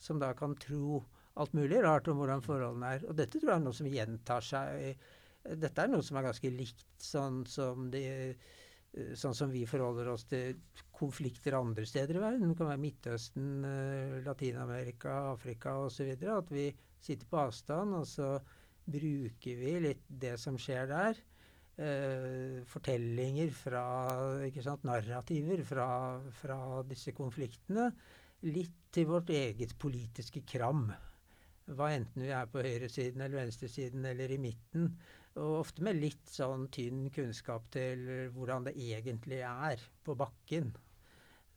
som 0.00 0.22
da 0.22 0.32
kan 0.36 0.56
tro 0.60 1.02
alt 1.40 1.54
mulig 1.56 1.82
rart 1.82 2.08
om 2.08 2.20
hvordan 2.20 2.42
forholdene 2.44 2.96
er. 2.96 3.06
Og 3.08 3.16
dette 3.18 3.38
tror 3.38 3.52
jeg 3.52 3.60
er 3.60 3.64
noe 3.64 3.76
som 3.76 3.90
gjentar 3.90 4.44
seg. 4.44 5.06
Dette 5.64 5.82
er 5.82 5.90
noe 5.92 6.04
som 6.06 6.18
er 6.18 6.28
ganske 6.28 6.52
likt 6.54 6.86
sånn 7.02 7.42
som, 7.50 7.88
de, 7.92 8.04
eh, 8.08 9.14
sånn 9.18 9.36
som 9.36 9.52
vi 9.52 9.64
forholder 9.68 10.08
oss 10.14 10.24
til 10.30 10.60
konflikter 10.94 11.58
andre 11.58 11.84
steder 11.90 12.16
i 12.16 12.22
verden. 12.22 12.52
Det 12.52 12.58
kan 12.60 12.70
være 12.70 12.84
Midtøsten, 12.84 13.48
eh, 13.68 14.20
Latin-Amerika, 14.24 15.16
Afrika 15.34 15.76
osv. 15.84 16.14
At 16.38 16.52
vi 16.54 16.70
sitter 17.00 17.26
på 17.28 17.42
avstand, 17.42 17.98
og 17.98 18.06
så 18.08 18.38
bruker 18.84 19.56
vi 19.60 19.78
litt 19.88 20.04
det 20.08 20.36
som 20.40 20.58
skjer 20.60 20.90
der. 20.90 21.20
Eh, 21.74 22.60
fortellinger 22.70 23.50
fra 23.50 23.84
ikke 24.46 24.62
sant, 24.62 24.84
Narrativer 24.86 25.64
fra, 25.66 25.88
fra 26.42 26.58
disse 26.86 27.14
konfliktene. 27.16 27.88
Litt 28.46 28.76
til 28.94 29.08
vårt 29.10 29.32
eget 29.34 29.74
politiske 29.80 30.44
kram. 30.46 30.86
Hva 31.64 31.90
enten 31.96 32.26
vi 32.26 32.30
er 32.36 32.48
på 32.52 32.62
høyresiden 32.62 33.24
eller 33.24 33.46
venstresiden 33.46 34.04
eller 34.06 34.30
i 34.30 34.38
midten. 34.38 34.90
Og 35.40 35.64
ofte 35.64 35.82
med 35.82 35.98
litt 35.98 36.28
sånn 36.30 36.68
tynn 36.74 37.08
kunnskap 37.14 37.66
til 37.74 38.04
hvordan 38.36 38.68
det 38.68 38.76
egentlig 38.78 39.40
er 39.48 39.82
på 40.06 40.14
bakken. 40.18 40.70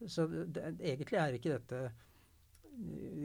Så 0.05 0.25
det, 0.29 0.63
egentlig 0.79 1.19
er 1.19 1.37
ikke 1.37 1.57
dette 1.57 1.81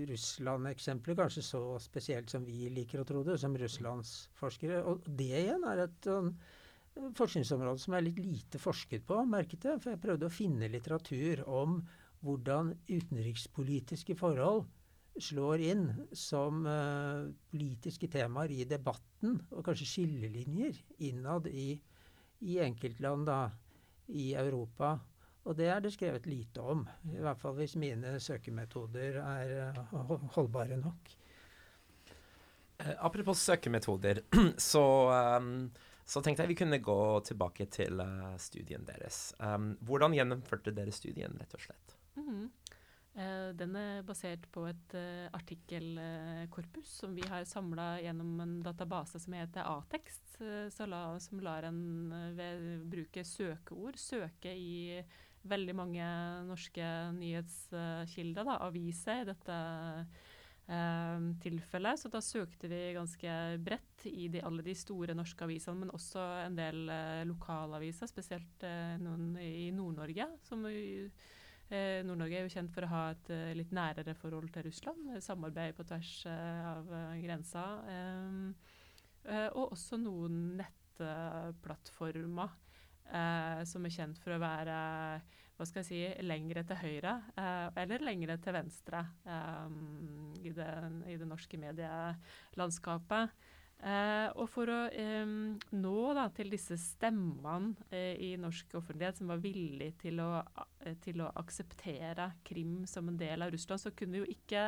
Russland-eksempelet 0.08 1.18
kanskje 1.18 1.44
så 1.44 1.62
spesielt 1.82 2.30
som 2.32 2.44
vi 2.46 2.70
liker 2.72 3.02
å 3.02 3.06
tro 3.08 3.22
det, 3.26 3.38
som 3.40 3.56
russlandsforskere. 3.58 4.82
Og 4.88 5.04
det 5.06 5.32
igjen 5.44 5.66
er 5.68 5.84
et 5.84 6.08
sånn 6.08 6.30
eh, 6.32 7.10
forskningsområde 7.18 7.82
som 7.82 7.96
er 7.96 8.06
litt 8.06 8.20
lite 8.22 8.60
forsket 8.62 9.04
på, 9.08 9.20
merket 9.28 9.68
jeg. 9.68 9.82
For 9.82 9.92
jeg 9.92 10.02
prøvde 10.02 10.28
å 10.28 10.32
finne 10.32 10.70
litteratur 10.72 11.44
om 11.48 11.80
hvordan 12.22 12.72
utenrikspolitiske 12.88 14.16
forhold 14.18 14.64
slår 15.20 15.62
inn 15.66 15.86
som 16.16 16.62
uh, 16.64 17.28
politiske 17.52 18.08
temaer 18.08 18.54
i 18.54 18.64
debatten, 18.68 19.36
og 19.52 19.64
kanskje 19.66 19.88
skillelinjer 19.90 20.78
innad 21.04 21.48
i, 21.50 21.74
i 22.48 22.58
enkeltland 22.64 23.28
da, 23.28 23.40
i 24.08 24.32
Europa. 24.38 24.94
Og 25.42 25.56
det 25.58 25.66
er 25.72 25.80
det 25.82 25.90
skrevet 25.94 26.26
lite 26.30 26.62
om, 26.62 26.84
i 27.10 27.18
hvert 27.22 27.40
fall 27.40 27.56
hvis 27.58 27.74
mine 27.80 28.14
søkemetoder 28.22 29.18
er 29.18 29.54
eh, 29.58 29.94
holdbare 30.36 30.78
nok. 30.78 31.14
Eh, 32.78 32.92
apropos 32.98 33.42
søkemetoder, 33.42 34.22
så, 34.70 34.84
um, 35.40 35.66
så 36.04 36.22
tenkte 36.22 36.44
jeg 36.44 36.52
vi 36.52 36.58
kunne 36.62 36.78
gå 36.78 37.00
tilbake 37.26 37.66
til 37.74 38.04
eh, 38.04 38.36
studien 38.38 38.86
deres. 38.86 39.32
Um, 39.42 39.72
hvordan 39.82 40.14
gjennomførte 40.14 40.74
dere 40.76 40.94
studien, 40.94 41.34
rett 41.40 41.58
og 41.58 41.66
slett? 41.66 41.96
Mm 42.14 42.28
-hmm. 42.28 42.50
den 43.52 43.76
er 43.76 44.02
basert 44.02 44.46
på 44.52 44.66
et 44.66 44.94
artikkelkorpus 45.32 46.88
som 46.88 47.14
vi 47.14 47.22
har 47.28 47.44
samla 47.44 48.00
gjennom 48.00 48.40
en 48.40 48.62
database 48.62 49.20
som 49.20 49.32
heter 49.32 49.62
Atekst, 49.64 50.38
som 51.18 51.40
lar 51.40 51.62
en 51.62 52.12
ved, 52.36 52.84
bruke 52.84 53.24
søkeord 53.24 53.96
søke 53.96 54.54
i 54.54 55.04
veldig 55.48 55.74
mange 55.74 56.06
norske 56.46 56.86
nyhetskilder, 57.16 58.46
da, 58.46 58.58
aviser 58.68 59.22
i 59.22 59.28
dette 59.28 59.58
eh, 60.68 61.28
tilfellet. 61.42 62.00
Så 62.00 62.12
da 62.12 62.22
søkte 62.24 62.70
vi 62.70 62.80
ganske 62.96 63.36
bredt 63.64 64.06
i 64.10 64.30
de, 64.32 64.42
alle 64.46 64.64
de 64.66 64.76
store 64.78 65.16
norske 65.18 65.46
avisene, 65.46 65.84
men 65.84 65.94
også 65.94 66.24
en 66.46 66.58
del 66.58 66.84
eh, 66.92 67.22
lokalaviser, 67.28 68.10
spesielt 68.10 68.66
eh, 68.68 68.98
noen 69.02 69.34
i 69.42 69.70
Nord-Norge. 69.74 70.30
som 70.46 70.66
Eh, 71.72 72.02
Nord-Norge 72.04 72.36
er 72.36 72.44
jo 72.44 72.52
kjent 72.52 72.72
for 72.74 72.84
å 72.84 72.90
ha 72.90 73.02
et 73.14 73.30
eh, 73.32 73.54
litt 73.56 73.70
nærere 73.72 74.12
forhold 74.18 74.50
til 74.52 74.66
Russland. 74.66 75.06
Samarbeid 75.24 75.76
på 75.78 75.86
tvers 75.88 76.10
eh, 76.28 76.66
av 76.68 76.90
grensa. 77.22 77.64
Og 79.54 79.70
også 79.76 80.00
noen 80.02 80.56
nettplattformer 80.58 82.56
eh, 83.10 83.62
som 83.68 83.86
er 83.86 83.94
kjent 83.94 84.20
for 84.22 84.36
å 84.36 84.42
være 84.42 84.76
hva 85.56 85.66
skal 85.68 85.82
jeg 85.82 85.88
si, 85.88 86.26
lengre 86.26 86.64
til 86.66 86.78
høyre 86.80 87.16
eh, 87.38 87.68
eller 87.82 88.02
lengre 88.06 88.38
til 88.42 88.56
venstre 88.56 89.02
eh, 89.28 89.74
i, 90.42 90.52
det, 90.56 90.70
i 91.12 91.18
det 91.20 91.28
norske 91.28 91.60
medielandskapet. 91.60 93.36
Eh, 93.82 94.28
og 94.38 94.46
for 94.46 94.70
å 94.70 94.76
eh, 94.94 95.26
nå 95.74 95.94
da, 96.14 96.28
til 96.30 96.52
disse 96.52 96.76
stemmene 96.78 97.72
eh, 97.90 98.14
i 98.14 98.28
norsk 98.38 98.76
offentlighet 98.78 99.18
som 99.18 99.32
var 99.32 99.40
villig 99.42 99.88
til 99.98 100.20
å, 100.22 100.28
eh, 100.86 100.94
til 101.02 101.18
å 101.24 101.32
akseptere 101.42 102.28
Krim 102.46 102.84
som 102.86 103.10
en 103.10 103.18
del 103.18 103.42
av 103.42 103.50
Russland, 103.50 103.82
så 103.82 103.90
kunne 103.90 104.20
vi 104.20 104.22
jo 104.22 104.36
ikke 104.36 104.64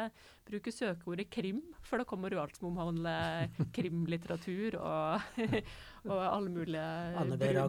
bruke 0.51 0.75
søkeordet 0.75 1.29
Krim, 1.31 1.63
for 1.87 2.03
da 2.03 2.09
kommer 2.11 2.35
jo 2.35 2.43
alt 2.43 2.59
som 2.59 2.73
omhandler 2.73 3.55
krimlitteratur 3.77 4.81
og, 4.83 5.29
og 6.11 6.19
alle 6.19 6.51
mulige 6.51 6.89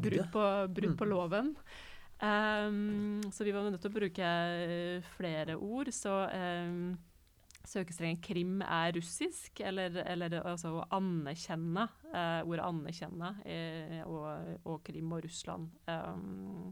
brudd, 0.02 0.32
på, 0.34 0.48
brud 0.82 0.98
på 0.98 1.06
Mm. 1.06 1.12
loven. 1.14 1.54
Um, 2.26 3.22
så 3.30 3.44
vi 3.46 3.52
var 3.54 3.70
nødt 3.70 3.82
til 3.84 3.92
å 3.92 3.98
bruke 4.00 4.30
eh, 4.66 5.04
flere 5.18 5.58
ord. 5.62 5.92
Så 5.94 6.14
um, 6.32 6.96
søkestrengen 7.70 8.22
krim 8.24 8.60
er 8.62 8.94
russisk, 8.96 9.62
eller, 9.66 9.98
eller 10.06 10.38
altså 10.42 10.76
å 10.80 10.84
anerkjenne, 10.96 11.88
eh, 12.12 12.42
ordet 12.46 12.66
anerkjenne, 12.66 13.32
eh, 13.46 14.04
og, 14.06 14.54
og 14.66 14.84
Krim 14.86 15.16
og 15.16 15.26
Russland. 15.26 15.72
Um, 15.90 16.70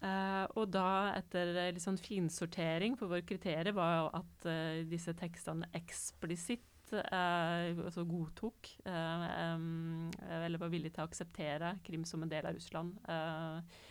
eh, 0.00 0.44
og 0.56 0.70
da, 0.74 0.86
etter 1.16 1.52
litt 1.72 1.84
sånn 1.84 2.00
finsortering, 2.00 2.96
for 3.00 3.12
vår 3.12 3.26
kriterier 3.28 3.74
var 3.76 4.10
at 4.16 4.48
eh, 4.50 4.84
disse 4.88 5.16
tekstene 5.18 5.68
eksplisitt 5.76 6.94
eh, 6.94 7.74
altså 7.74 8.06
godtok, 8.06 8.76
eller 8.86 10.62
var 10.62 10.72
villig 10.72 10.94
til 10.94 11.04
å 11.04 11.10
akseptere 11.10 11.76
Krim 11.86 12.06
som 12.08 12.22
en 12.24 12.32
del 12.32 12.48
av 12.48 12.56
Russland. 12.56 12.96
Eh, 13.10 13.84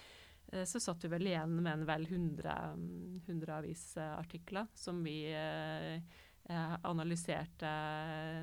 så 0.66 0.80
satt 0.80 1.04
vi 1.04 1.10
vel 1.12 1.28
igjen 1.32 1.58
med 1.60 1.72
en 1.72 1.88
vel 1.88 2.06
100, 2.08 2.56
mm, 2.78 3.22
100 3.26 3.56
avisartikler 3.58 4.70
som 4.78 5.02
vi 5.04 5.18
eh, 5.34 5.96
eh, 6.50 6.76
analyserte 6.86 7.72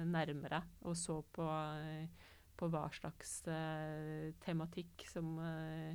nærmere 0.08 0.62
og 0.88 0.96
så 0.98 1.20
på, 1.22 1.46
eh, 1.78 2.28
på 2.58 2.70
hva 2.72 2.86
slags 2.94 3.40
eh, 3.50 4.32
tematikk 4.42 5.06
som 5.10 5.36
eh, 5.42 5.94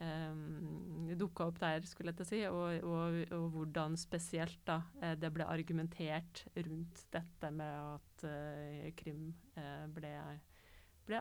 um, 0.00 1.08
dukka 1.18 1.48
opp 1.48 1.60
der, 1.62 1.86
skulle 1.88 2.12
jeg 2.12 2.20
til 2.20 2.26
å 2.26 2.30
si, 2.30 2.42
og, 2.50 2.86
og, 2.86 3.18
og 3.34 3.48
hvordan 3.54 3.96
spesielt 3.98 4.60
da, 4.68 4.80
eh, 5.02 5.16
det 5.18 5.32
ble 5.34 5.48
argumentert 5.48 6.44
rundt 6.56 7.04
dette 7.14 7.52
med 7.54 7.96
at 7.96 8.28
eh, 8.28 8.90
Krim 8.98 9.30
eh, 9.58 9.86
ble, 9.94 10.14
ble 11.08 11.20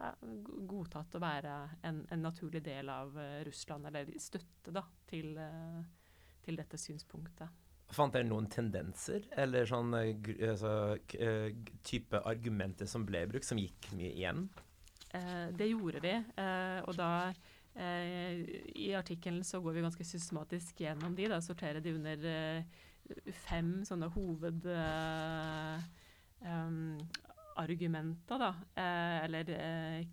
godtatt 0.69 1.15
å 1.17 1.23
være 1.23 1.53
en, 1.87 2.03
en 2.11 2.25
naturlig 2.25 2.61
del 2.65 2.91
av 2.91 3.15
eh, 3.21 3.39
Russland, 3.47 3.87
eller 3.89 4.11
støtte 4.21 4.73
da, 4.75 4.83
til, 5.09 5.33
eh, 5.41 5.81
til 6.45 6.59
dette 6.59 6.79
synspunktet. 6.81 7.63
Fant 7.95 8.11
dere 8.11 8.27
noen 8.27 8.49
tendenser, 8.51 9.29
eller 9.39 9.67
sånn 9.69 9.95
eh, 9.95 10.31
altså, 10.49 10.97
type 11.87 12.19
argumenter 12.27 12.89
som 12.89 13.07
ble 13.07 13.23
brukt, 13.31 13.47
som 13.47 13.61
gikk 13.61 13.93
mye 13.95 14.11
igjen? 14.11 14.47
Eh, 15.15 15.47
det 15.55 15.69
gjorde 15.71 16.01
vi, 16.03 16.11
eh, 16.43 16.79
og 16.83 16.97
da 16.97 17.11
eh, 17.79 18.43
I 18.75 18.89
artikkelen 18.99 19.43
så 19.47 19.61
går 19.63 19.77
vi 19.77 19.85
ganske 19.85 20.07
systematisk 20.07 20.81
gjennom 20.83 21.15
de, 21.15 21.29
da, 21.31 21.39
sorterer 21.43 21.79
de 21.83 21.95
under 21.95 22.27
fem 23.47 23.71
sånne 23.87 24.09
hovedargumenter, 27.57 28.37
da. 28.39 28.51
eller 29.25 29.49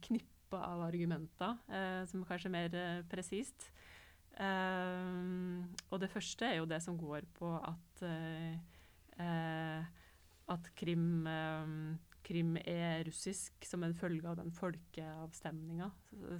knippe 0.00 0.56
av 0.56 0.86
argumenter, 0.86 1.58
som 2.08 2.24
kanskje 2.24 2.48
er 2.48 2.54
mer 2.54 3.04
presist. 3.10 3.68
og 5.90 6.00
det 6.00 6.10
første 6.10 6.46
er 6.46 6.56
jo 6.58 6.66
det 6.66 6.80
som 6.82 6.96
går 6.98 7.28
på 7.36 7.52
at 7.60 8.04
at 10.54 10.74
Krim 10.76 11.26
Krim 12.24 12.56
er 12.56 13.04
russisk 13.04 13.66
som 13.68 13.84
en 13.84 13.94
følge 13.94 14.28
av 14.30 14.38
den 14.38 14.52
folkeavstemninga 14.56 15.90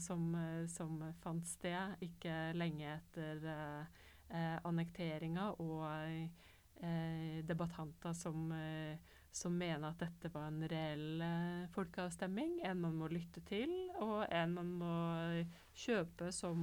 som, 0.01 0.31
som, 0.73 0.97
fant 1.21 1.45
sted 1.45 2.01
ikke 2.07 2.55
lenge 2.57 2.89
etter 2.89 3.45
eh, 4.33 4.57
annekteringa, 4.65 5.51
og 5.61 5.85
eh, 6.81 7.45
debattanter 7.47 8.17
som, 8.17 8.49
eh, 8.53 8.97
som, 9.35 9.55
mener 9.59 9.89
at 9.89 9.99
dette 9.99 10.31
var 10.33 10.47
en 10.49 10.63
reell 10.71 11.23
eh, 11.25 11.65
folkeavstemning, 11.75 12.61
en 12.67 12.83
man 12.85 12.95
må 12.99 13.09
lytte 13.11 13.43
til, 13.49 13.73
og 14.03 14.23
en 14.31 14.55
man 14.55 14.71
må 14.79 14.99
kjøpe 15.75 16.31
som 16.35 16.61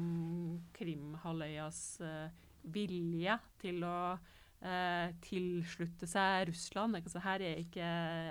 Krimhalvøyas 0.78 1.82
eh, 2.08 2.46
vilje 2.72 3.36
til 3.62 3.84
å 3.84 4.14
eh, 4.16 5.12
tilslutte 5.26 6.08
seg 6.08 6.48
Russland. 6.52 6.96
Altså, 7.02 7.20
her 7.26 7.44
er 7.50 7.60
ikke, 7.60 7.90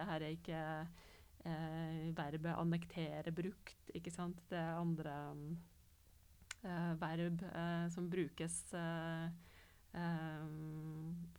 her 0.08 0.24
er 0.24 0.32
ikke 0.32 0.62
eh, 1.44 2.08
verbet 2.16 2.54
'annektere' 2.54 3.36
brukt. 3.36 3.92
ikke 3.94 4.14
sant? 4.14 4.40
Det 4.48 4.58
er 4.58 4.80
andre 4.80 5.16
eh, 6.64 6.92
verb 7.00 7.44
eh, 7.52 7.86
som 7.92 8.08
brukes 8.10 8.64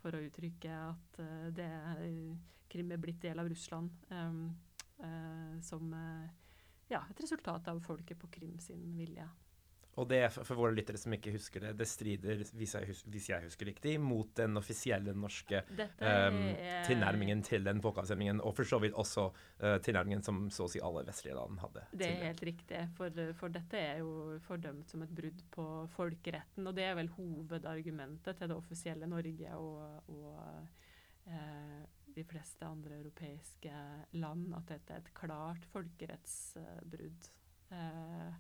for 0.02 0.12
å 0.12 0.20
uttrykke 0.28 0.72
at 0.76 1.20
det 1.56 1.70
Krim 2.72 2.92
er 2.96 3.02
blitt 3.04 3.22
del 3.28 3.40
av 3.40 3.50
Russland. 3.52 3.92
som 5.62 5.94
ja, 6.92 7.00
et 7.10 7.22
resultat 7.24 7.68
av 7.72 7.80
folket 7.82 8.20
på 8.20 8.28
Krim 8.32 8.60
sin 8.60 8.92
vilje. 8.98 9.28
Og 10.00 10.08
det, 10.08 10.22
for 10.32 10.56
våre 10.56 10.72
lyttere 10.76 11.00
som 11.00 11.12
ikke 11.12 11.34
husker 11.34 11.66
det, 11.66 11.72
det 11.82 11.88
strider, 11.90 12.44
hvis 12.56 12.76
jeg, 12.78 12.88
husker, 12.88 13.12
hvis 13.12 13.28
jeg 13.28 13.44
husker 13.44 13.68
riktig, 13.68 13.98
mot 14.00 14.30
den 14.40 14.56
offisielle 14.60 15.12
norske 15.18 15.60
um, 15.68 16.40
tilnærmingen 16.88 17.44
til 17.44 17.68
den 17.68 17.82
folkeavstemningen, 17.84 18.40
og 18.40 18.56
for 18.56 18.68
så 18.68 18.80
vidt 18.80 18.96
også 18.96 19.28
uh, 19.34 19.76
tilnærmingen 19.84 20.24
som 20.24 20.46
så 20.54 20.68
å 20.68 20.72
si 20.72 20.80
alle 20.84 21.04
vestlige 21.10 21.36
land 21.36 21.60
hadde. 21.60 21.84
Det 21.92 22.08
er 22.08 22.28
helt 22.30 22.44
riktig, 22.48 22.86
for, 22.96 23.24
for, 23.40 23.52
dette 23.52 23.84
er 23.92 24.00
jo 24.00 24.40
fordømt 24.48 24.92
som 24.92 25.04
et 25.04 25.16
brudd 25.16 25.44
på 25.52 25.68
folkeretten, 25.98 26.72
og 26.72 26.78
det 26.80 26.88
er 26.88 26.96
vel 27.02 27.12
hovedargumentet 27.18 28.40
til 28.40 28.52
det 28.54 28.58
offisielle 28.58 29.12
Norge 29.12 29.58
og, 29.60 30.08
og 30.16 30.40
uh, 31.28 31.82
de 32.16 32.24
fleste 32.28 32.66
andre 32.66 32.98
europeiske 32.98 33.74
land, 34.12 34.48
at 34.58 34.68
dette 34.70 34.94
er 34.94 35.04
et 35.04 35.14
klart 35.18 35.66
folkerettsbrudd. 35.72 37.30
Eh, 37.72 38.34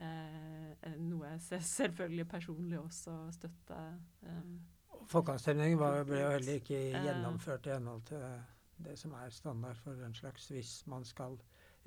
eh, 0.00 0.94
noe 0.98 1.34
jeg 1.34 1.62
selvfølgelig 1.68 2.28
personlig 2.28 2.80
også 2.80 3.18
støtter. 3.36 3.98
Eh, 4.22 4.54
Folkeavstemningen 5.10 5.78
ble 5.78 6.20
jo 6.22 6.30
heller 6.32 6.60
ikke 6.60 6.80
gjennomført 7.04 7.66
i 7.68 7.74
henhold 7.74 8.06
til 8.08 8.22
det 8.84 8.96
som 8.98 9.12
er 9.18 9.30
standard 9.30 9.76
for 9.76 9.98
den 9.98 10.14
slags 10.14 10.48
hvis 10.48 10.86
man 10.90 11.04
skal 11.04 11.36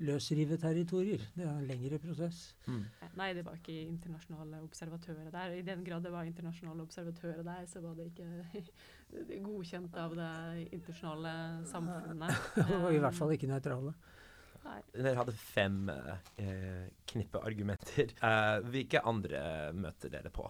løsrive 0.04 0.58
territorier. 0.60 1.22
Det 1.34 1.44
er 1.44 1.50
en 1.52 1.66
lengre 1.66 1.98
prosess. 2.02 2.42
Mm. 2.66 2.84
Nei, 3.18 3.32
det 3.34 3.44
var 3.46 3.58
ikke 3.58 3.74
internasjonale 3.82 4.60
observatører 4.62 5.32
der. 5.34 5.56
I 5.58 5.64
den 5.66 5.82
grad 5.86 6.06
det 6.06 6.12
var 6.14 6.28
internasjonale 6.28 6.84
observatører 6.86 7.42
der, 7.46 7.66
så 7.70 7.82
var 7.82 7.98
det 7.98 8.10
ikke 8.12 8.62
godkjent 9.48 9.98
av 9.98 10.14
det 10.18 10.30
internasjonale 10.68 11.34
samfunnet. 11.72 12.54
Og 12.84 12.92
i 12.94 13.02
hvert 13.02 13.18
fall 13.18 13.34
ikke 13.34 13.50
nøytrale. 13.50 13.96
Nei. 14.68 14.78
Dere 14.92 15.16
hadde 15.16 15.34
fem 15.38 15.84
eh, 15.90 16.88
knippe 17.08 17.40
argumenter. 17.46 18.10
Eh, 18.12 18.56
hvilke 18.68 19.02
andre 19.06 19.42
møter 19.74 20.12
dere 20.12 20.32
på? 20.34 20.48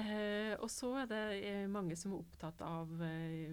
Eh, 0.00 0.54
og 0.56 0.70
så 0.72 0.94
er 1.02 1.08
det 1.10 1.24
eh, 1.44 1.66
mange 1.68 1.96
som 2.00 2.14
er 2.14 2.22
opptatt 2.22 2.62
av 2.64 3.02
eh, 3.04 3.52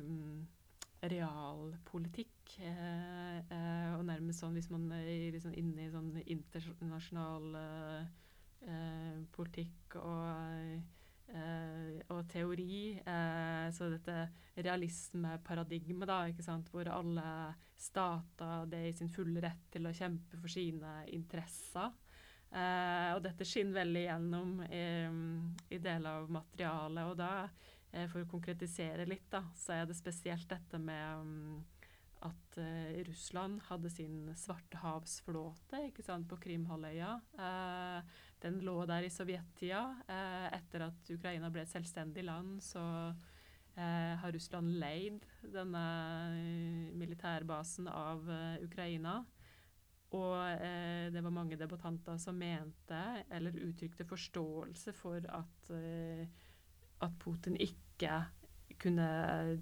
realpolitikk. 1.02 2.56
Eh, 2.60 3.90
og 3.96 4.06
nærmest 4.08 4.44
sånn 4.44 4.56
hvis 4.58 4.72
man 4.74 4.90
er 4.98 5.32
liksom 5.36 5.54
inne 5.58 5.86
i 5.86 5.92
sånn 5.94 6.14
internasjonal 6.26 7.52
politikk 9.32 9.96
og 10.02 10.82
Uh, 11.30 12.00
og 12.10 12.24
teori. 12.32 12.98
Uh, 13.06 13.70
så 13.74 13.86
dette 13.92 14.16
realismeparadigmet, 14.58 16.08
da, 16.10 16.24
ikke 16.30 16.46
sant, 16.46 16.72
hvor 16.74 16.90
alle 16.90 17.26
stater 17.78 18.66
det 18.72 18.80
er 18.80 18.90
i 18.90 18.96
sin 18.98 19.12
fulle 19.14 19.44
rett 19.44 19.68
til 19.70 19.86
å 19.86 19.94
kjempe 19.94 20.40
for 20.40 20.50
sine 20.52 21.04
interesser. 21.14 21.94
Og 22.50 23.20
dette 23.22 23.46
skinner 23.46 23.84
veldig 23.84 24.02
gjennom 24.08 24.56
i, 24.66 24.86
i 25.70 25.78
deler 25.78 26.24
av 26.24 26.32
materialet. 26.34 27.12
Og 27.12 27.20
da, 27.20 27.46
for 28.12 28.22
å 28.22 28.30
konkretisere 28.30 29.08
litt, 29.10 29.28
da, 29.34 29.44
så 29.58 29.80
er 29.80 29.88
det 29.90 29.98
spesielt 29.98 30.46
dette 30.52 30.78
med 30.78 31.24
um, 31.24 31.64
at 32.26 32.58
uh, 32.60 33.00
Russland 33.08 33.62
hadde 33.70 33.92
sin 33.92 34.28
svartehavsflåte 34.36 35.86
ikke 35.88 36.18
på 36.28 36.40
Krimhalvøya. 36.44 37.14
Uh, 37.40 38.02
den 38.44 38.60
lå 38.66 38.84
der 38.90 39.08
i 39.08 39.12
sovjettida. 39.14 39.84
Uh, 40.10 40.48
etter 40.52 40.90
at 40.90 41.12
Ukraina 41.16 41.52
ble 41.54 41.64
et 41.64 41.72
selvstendig 41.72 42.26
land, 42.28 42.62
så 42.64 42.84
har 43.80 44.34
Russland 44.36 44.74
leid 44.76 45.24
denne 45.54 45.82
militærbasen 47.00 47.86
av 47.88 48.26
Ukraina. 48.60 49.22
Og 50.12 50.34
det 51.14 51.22
var 51.24 51.32
mange 51.32 51.56
debattanter 51.56 52.18
som 52.20 52.36
mente, 52.36 53.00
eller 53.32 53.56
uttrykte 53.70 54.04
forståelse 54.10 54.92
for 54.98 55.24
at, 55.32 55.72
at 57.06 57.18
Putin 57.22 57.58
ikke 57.60 58.22
kunne 58.80 59.10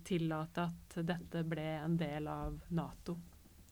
tillate 0.05 0.67
at 0.67 0.99
dette 1.07 1.41
ble 1.47 1.67
en 1.79 1.97
del 1.97 2.29
av 2.29 2.59
Nato. 2.77 3.17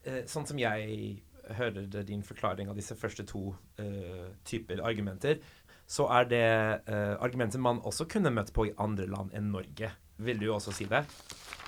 Eh, 0.05 0.23
sånn 0.29 0.47
som 0.49 0.59
jeg 0.59 1.21
hører 1.57 1.85
din 2.05 2.23
forklaring 2.25 2.69
av 2.69 2.77
disse 2.77 2.95
første 2.97 3.25
to 3.29 3.51
uh, 3.53 4.31
typer 4.47 4.81
argumenter, 4.85 5.37
så 5.85 6.07
er 6.17 6.29
det 6.31 6.47
uh, 6.89 7.13
argumenter 7.21 7.61
man 7.61 7.83
også 7.85 8.07
kunne 8.09 8.33
møtt 8.33 8.49
på 8.55 8.65
i 8.69 8.73
andre 8.81 9.05
land 9.11 9.35
enn 9.37 9.51
Norge. 9.53 9.91
Vil 10.25 10.39
du 10.41 10.47
også 10.53 10.73
si 10.73 10.87
det? 10.89 11.03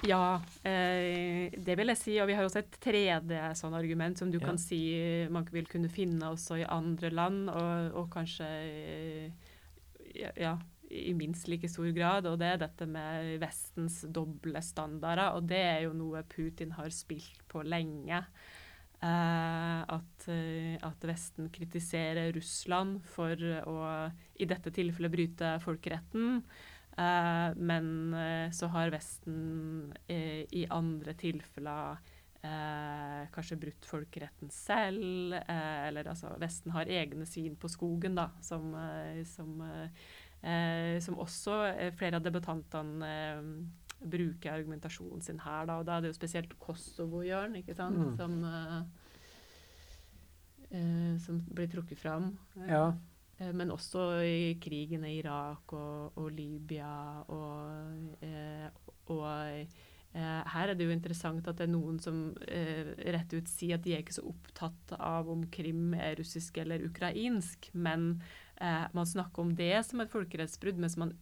Ja, 0.07 0.39
eh, 0.63 1.51
det 1.51 1.75
vil 1.75 1.91
jeg 1.91 1.99
si. 1.99 2.13
Og 2.21 2.29
vi 2.29 2.35
har 2.37 2.45
også 2.47 2.61
et 2.61 2.77
tredje 2.79 3.49
sånn 3.59 3.75
argument 3.75 4.21
som 4.21 4.31
du 4.31 4.37
ja. 4.37 4.45
kan 4.45 4.59
si 4.61 4.79
man 5.33 5.47
vil 5.51 5.67
kunne 5.67 5.91
finne 5.91 6.29
også 6.31 6.61
i 6.61 6.67
andre 6.69 7.11
land, 7.11 7.49
og, 7.51 7.97
og 7.99 8.07
kanskje 8.13 8.47
ja, 10.15 10.31
ja, 10.39 10.53
i 10.89 11.13
minst 11.17 11.49
like 11.51 11.67
stor 11.69 11.89
grad, 11.95 12.27
og 12.29 12.37
det 12.41 12.51
er 12.53 12.61
dette 12.61 12.87
med 12.89 13.35
Vestens 13.41 14.01
doble 14.13 14.61
standarder. 14.63 15.35
Og 15.35 15.49
det 15.49 15.59
er 15.59 15.81
jo 15.87 15.95
noe 15.97 16.23
Putin 16.31 16.73
har 16.77 16.93
spilt 16.95 17.43
på 17.51 17.63
lenge. 17.67 18.23
Eh, 18.97 19.81
at, 19.93 20.27
eh, 20.33 20.73
at, 20.81 21.03
Vesten 21.05 21.51
kritiserer 21.53 22.31
Russland 22.33 23.03
for 23.05 23.37
å 23.69 23.77
i 24.41 24.47
dette 24.49 24.73
tilfellet 24.73 25.13
bryte 25.13 25.51
folkeretten. 25.61 26.41
Eh, 26.97 27.49
men 27.55 28.13
eh, 28.17 28.51
så 28.51 28.71
har 28.73 28.93
Vesten 28.93 29.93
eh, 30.09 30.47
i 30.49 30.65
andre 30.73 31.13
tilfeller 31.13 31.99
eh, 32.41 33.27
kanskje 33.35 33.59
brutt 33.61 33.85
folkeretten 33.85 34.49
selv. 34.49 35.35
eller 35.45 36.09
altså 36.09 36.33
Vesten 36.41 36.73
har 36.73 36.89
egne 36.89 37.29
syn 37.29 37.53
på 37.59 37.69
skogen, 37.69 38.17
da, 38.17 38.31
som, 38.41 38.73
som 39.29 39.61
Eh, 40.41 40.99
som 41.01 41.17
også 41.17 41.57
eh, 41.71 41.91
flere 41.97 42.19
av 42.19 42.25
debattantene 42.25 43.07
eh, 43.09 43.47
bruker 43.97 44.53
argumentasjonen 44.53 45.23
sin 45.25 45.41
her. 45.41 45.65
Da, 45.65 45.79
og 45.79 45.87
da 45.87 45.97
er 45.97 46.05
det 46.05 46.13
jo 46.13 46.19
spesielt 46.19 46.53
Kosovo-Jørn 46.61 47.57
ikke 47.61 47.75
sant, 47.75 47.97
mm. 47.97 48.15
som, 48.19 48.33
som 51.23 51.39
blir 51.49 51.69
trukket 51.71 51.97
fram. 51.97 52.29
Ja. 52.69 52.91
Men 53.57 53.73
også 53.73 54.03
i 54.21 54.53
krigen 54.61 55.05
i 55.05 55.15
Irak 55.17 55.73
og, 55.73 56.17
og 56.17 56.29
Libya 56.33 57.23
og, 57.33 58.21
og 59.13 59.25
her 60.17 60.71
er 60.71 60.77
det 60.77 60.87
jo 60.87 60.93
interessant 60.93 61.47
at 61.49 61.59
det 61.59 61.67
er 61.67 61.73
noen 61.73 61.99
som 62.01 62.31
eh, 62.49 62.93
rett 63.13 63.33
ut 63.33 63.49
sier 63.51 63.77
at 63.77 63.85
de 63.85 63.93
er 63.93 64.01
ikke 64.01 64.15
så 64.17 64.25
opptatt 64.29 64.93
av 64.97 65.29
om 65.29 65.43
Krim 65.53 65.93
er 65.97 66.17
russisk 66.17 66.57
eller 66.61 66.85
ukrainsk, 66.87 67.69
men 67.73 68.15
eh, 68.61 68.85
man 68.93 69.09
snakker 69.09 69.43
om 69.43 69.53
det 69.57 69.75
som 69.87 70.01
et 70.03 70.13
folkerettsbrudd, 70.13 70.79
mens 70.81 70.97
man, 70.99 71.13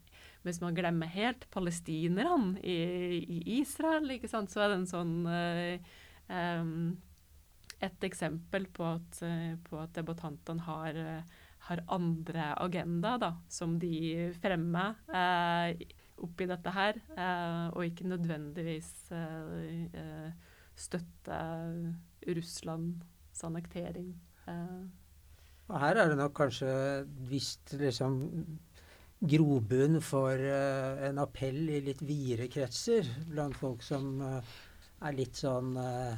mens 0.45 0.61
man 0.63 0.77
glemmer 0.77 1.11
helt 1.13 1.47
palestinerne 1.53 2.59
i, 2.61 2.77
i, 3.21 3.41
Israel. 3.59 4.09
ikke 4.15 4.31
sant? 4.31 4.53
Så 4.53 4.63
er 4.63 4.71
det 4.71 4.79
en 4.81 4.89
sånn 4.89 5.17
eh, 5.31 5.91
eh, 6.29 6.71
Et 7.85 8.05
eksempel 8.07 8.69
på 8.71 8.85
at, 8.87 9.17
på 9.67 9.77
at 9.77 9.91
debattantene 9.97 10.63
har, 10.63 10.95
har 11.67 11.81
andre 11.91 12.53
agenda 12.63 13.17
da, 13.19 13.31
som 13.51 13.75
de 13.81 14.31
fremmer 14.41 14.95
eh, 15.11 15.83
oppi 16.23 16.47
dette 16.47 16.71
her, 16.75 16.99
eh, 17.17 17.65
og 17.75 17.85
ikke 17.85 18.07
nødvendigvis 18.09 18.91
eh, 19.11 19.87
eh 19.93 20.51
støtte 20.75 21.35
Russlands 22.27 23.43
annektering. 23.47 24.09
Og 25.65 25.79
her 25.81 25.97
er 26.01 26.11
det 26.11 26.19
nok 26.19 26.35
kanskje 26.37 26.71
visst 27.29 27.73
liksom 27.79 28.19
grobunn 29.25 30.01
for 30.03 30.37
uh, 30.37 31.01
en 31.07 31.21
appell 31.23 31.63
i 31.73 31.81
litt 31.81 32.03
videre 32.05 32.49
kretser 32.51 33.07
blant 33.31 33.55
folk 33.57 33.81
som 33.85 34.19
uh, 34.21 34.55
er 35.05 35.15
litt 35.17 35.39
sånn 35.39 35.71
uh, 35.79 36.13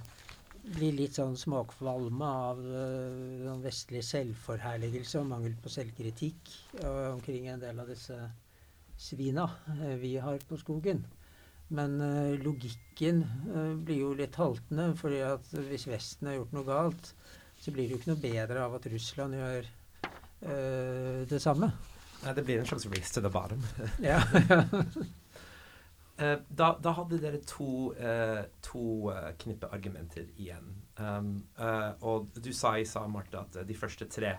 blir 0.76 0.96
litt 0.98 1.18
sånn 1.18 1.38
smakvalme 1.40 2.28
av 2.28 2.60
uh, 2.60 3.54
vestlig 3.64 4.04
selvforherligelse 4.06 5.22
og 5.22 5.30
mangel 5.30 5.56
på 5.62 5.72
selvkritikk 5.72 6.52
uh, 6.82 7.14
omkring 7.14 7.48
en 7.52 7.64
del 7.64 7.80
av 7.80 7.92
disse 7.92 8.18
svina 9.00 9.48
uh, 9.48 9.94
vi 10.02 10.18
har 10.22 10.44
på 10.50 10.60
skogen. 10.60 11.06
Men 11.68 11.98
logikken 12.40 13.18
blir 13.84 13.98
jo 14.00 14.14
litt 14.16 14.38
haltende, 14.40 14.86
fordi 14.96 15.18
at 15.28 15.50
hvis 15.68 15.84
Vesten 15.90 16.30
har 16.30 16.38
gjort 16.38 16.54
noe 16.56 16.64
galt, 16.64 17.10
så 17.62 17.74
blir 17.74 17.88
det 17.88 17.96
jo 17.96 18.02
ikke 18.02 18.14
noe 18.14 18.24
bedre 18.24 18.64
av 18.64 18.78
at 18.78 18.90
Russland 18.94 19.38
gjør 19.38 19.70
det 21.28 21.40
samme. 21.42 21.72
Nei, 22.24 22.34
det 22.38 22.44
blir 22.46 22.60
en 22.62 22.68
slags 22.70 22.86
race 22.86 23.14
to 23.14 23.22
the 23.22 23.30
bottom. 23.30 23.64
ja. 24.04 24.22
Uh, 26.18 26.38
da, 26.50 26.72
da, 26.82 26.92
hadde 26.98 27.20
dere 27.22 27.40
to, 27.46 27.94
uh, 27.94 28.44
to 28.66 29.12
uh, 29.14 29.32
knippe 29.38 29.70
argumenter 29.70 30.26
igjen. 30.36 30.72
Um, 30.98 31.34
og 32.02 32.32
du 32.42 32.50
sa 32.58 32.74
i 32.78 32.88
sa, 32.90 33.06
Marte, 33.08 33.44
at 33.44 33.60
de 33.68 33.78
første 33.78 34.10
tre 34.10 34.38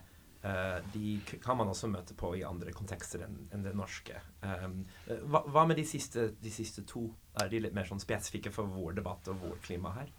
de 0.94 1.16
kan 1.42 1.56
man 1.58 1.66
også 1.66 1.88
møte 1.90 2.14
på 2.16 2.28
i 2.38 2.44
andre 2.46 2.70
kontekster 2.72 3.24
enn 3.24 3.40
en 3.52 3.64
det 3.64 3.72
norske. 3.76 4.14
Um, 4.38 4.84
hva, 5.26 5.40
hva, 5.50 5.64
med 5.66 5.76
de 5.76 5.84
siste, 5.84 6.28
de 6.40 6.52
siste, 6.54 6.84
to? 6.88 7.02
Er 7.42 7.50
de 7.50 7.58
litt 7.64 7.74
mer 7.74 7.88
sånn 7.90 8.00
spesifikke 8.00 8.52
for 8.54 8.70
vår 8.70 8.94
debatt 9.00 9.28
og 9.32 9.42
vår 9.42 9.58
klima 9.66 9.90
her? 9.96 10.12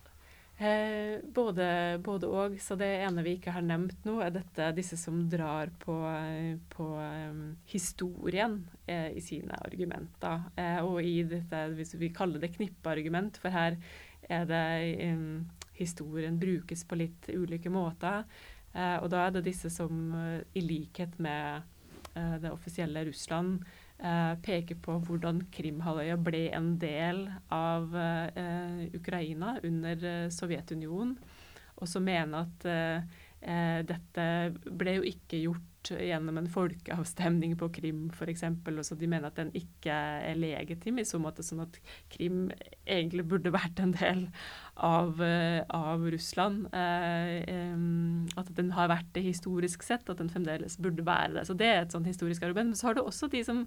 Eh, 0.60 1.22
både, 1.24 1.66
både 2.04 2.28
og. 2.28 2.58
Så 2.60 2.76
det 2.76 2.90
ene 3.00 3.24
vi 3.24 3.38
ikke 3.38 3.54
har 3.56 3.64
nevnt 3.64 4.04
nå, 4.04 4.18
er 4.20 4.34
dette, 4.36 4.74
disse 4.76 4.98
som 5.00 5.22
drar 5.32 5.72
på, 5.80 5.96
på 6.74 6.88
um, 7.00 7.44
historien 7.72 8.58
eh, 8.84 9.14
i 9.16 9.24
sine 9.24 9.56
argumenter. 9.64 10.50
Eh, 10.60 10.82
og 10.84 11.00
i 11.00 11.22
dette, 11.24 11.64
hvis 11.78 11.96
vi 12.02 12.12
kaller 12.12 12.44
det 12.44 12.52
knippeargument, 12.58 13.40
for 13.40 13.56
her 13.56 13.80
er 14.28 14.46
det 14.50 14.68
um, 15.14 15.48
historien 15.80 16.36
brukes 16.40 16.84
på 16.84 17.00
litt 17.00 17.32
ulike 17.32 17.72
måter. 17.72 18.28
Eh, 18.74 18.98
og 19.00 19.10
da 19.14 19.26
er 19.26 19.38
det 19.38 19.48
disse 19.48 19.72
som 19.74 20.12
eh, 20.14 20.42
i 20.60 20.64
likhet 20.66 21.16
med 21.24 21.64
eh, 22.14 22.36
det 22.44 22.52
offisielle 22.52 23.08
Russland 23.08 23.64
eh, 24.00 24.34
peker 24.46 24.80
på 24.84 24.98
hvordan 25.06 25.44
Krimhalvøya 25.54 26.18
ble 26.24 26.46
en 26.56 26.74
del 26.82 27.26
av 27.54 27.96
eh, 27.96 28.86
Ukraina 28.98 29.58
under 29.64 30.06
eh, 30.12 30.30
Sovjetunionen, 30.34 31.16
og 31.80 31.88
som 31.88 32.04
mener 32.04 32.48
at 32.48 32.70
eh, 32.70 33.82
dette 33.88 34.30
ble 34.68 35.00
jo 35.00 35.10
ikke 35.14 35.44
gjort 35.46 35.69
gjennom 35.88 36.38
en 36.38 36.50
folkeavstemning 36.52 37.56
på 37.60 37.70
Krim 37.74 38.08
f.eks. 38.14 38.44
De 39.00 39.10
mener 39.10 39.30
at 39.30 39.38
den 39.40 39.52
ikke 39.58 39.94
er 39.94 40.40
legitim 40.40 41.00
i 41.00 41.06
så 41.08 41.20
måte, 41.22 41.46
sånn 41.46 41.64
at 41.64 41.80
Krim 42.12 42.50
egentlig 42.84 43.26
burde 43.30 43.54
vært 43.54 43.80
en 43.82 43.94
del 43.96 44.26
av, 44.76 45.22
eh, 45.24 45.62
av 45.76 46.04
Russland. 46.12 46.68
Eh, 46.74 48.36
at 48.40 48.52
den 48.56 48.74
har 48.76 48.92
vært 48.92 49.12
det 49.16 49.26
historisk 49.26 49.84
sett, 49.84 50.10
at 50.10 50.20
den 50.22 50.32
fremdeles 50.32 50.78
burde 50.82 51.06
være 51.06 51.40
det. 51.40 51.48
Så 51.48 51.58
det 51.58 51.70
er 51.70 51.82
et 51.84 51.96
sånn 51.96 52.08
historisk 52.08 52.44
argument. 52.44 52.74
Men 52.74 52.80
så 52.80 52.90
har 52.90 53.00
du 53.00 53.04
også 53.04 53.32
de 53.32 53.44
som 53.48 53.64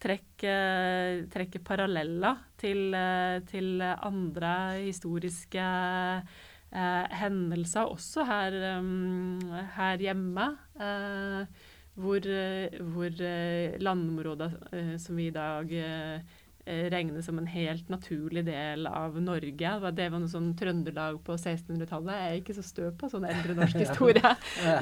trekker, 0.00 1.26
trekker 1.32 1.64
paralleller 1.66 2.40
til, 2.60 2.94
eh, 2.94 3.40
til 3.50 3.82
andre 3.82 4.54
historiske 4.80 5.60
eh, 5.60 6.48
hendelser, 6.72 7.90
også 7.90 8.24
her, 8.24 8.78
um, 8.78 9.40
her 9.76 9.96
hjemme. 9.98 10.46
Eh, 10.80 11.46
hvor, 12.00 12.20
hvor 12.94 13.22
landområder 13.82 14.50
eh, 14.72 14.94
som 14.98 15.16
vi 15.16 15.26
i 15.26 15.34
dag 15.34 15.72
eh, 15.72 16.20
Eh, 16.20 16.39
regnes 16.66 17.26
som 17.26 17.38
en 17.38 17.46
helt 17.50 17.88
naturlig 17.88 18.44
del 18.46 18.86
av 18.86 19.16
Norge. 19.22 19.72
Det 19.96 20.08
var 20.12 20.20
noe 20.20 20.30
sånn 20.30 20.52
Trøndelag 20.58 21.20
på 21.24 21.36
1600-tallet. 21.36 22.12
Jeg 22.14 22.30
er 22.30 22.40
ikke 22.40 22.56
så 22.58 22.64
stø 22.64 22.90
på 22.96 23.10
sånn 23.10 23.26
eldre 23.28 23.56
norsk 23.58 23.80
historie. 23.84 24.34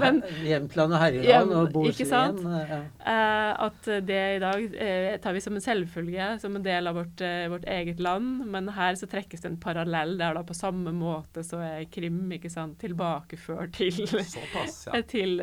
Men, 0.03 0.21
Jämtland 0.45 0.97
og 0.97 1.03
Herjeland 1.03 1.55
og 1.57 1.73
Bohuslän. 1.75 2.41
Ja. 2.45 2.81
Uh, 3.03 3.53
at 3.69 3.91
det 4.09 4.21
i 4.37 4.41
dag 4.43 4.79
tar 5.23 5.37
vi 5.37 5.43
som 5.45 5.59
en 5.59 5.65
selvfølge, 5.65 6.31
som 6.43 6.57
en 6.59 6.67
del 6.67 6.91
av 6.91 6.99
vårt, 6.99 7.23
vårt, 7.53 7.69
eget 7.69 8.01
land. 8.03 8.47
Men 8.51 8.73
her 8.77 8.99
så 8.99 9.09
trekkes 9.11 9.45
det 9.45 9.53
en 9.53 9.61
parallell 9.61 10.17
Det 10.19 10.27
er 10.27 10.39
da 10.39 10.45
på 10.47 10.57
samme 10.57 10.93
måte 10.97 11.45
så 11.47 11.61
er 11.65 11.87
Krim 11.93 12.27
ikke 12.35 12.51
sant, 12.53 12.79
tilbakeført 12.83 13.77
til, 13.79 14.03
Såpass, 14.09 14.81
ja. 14.89 15.03
til, 15.15 15.39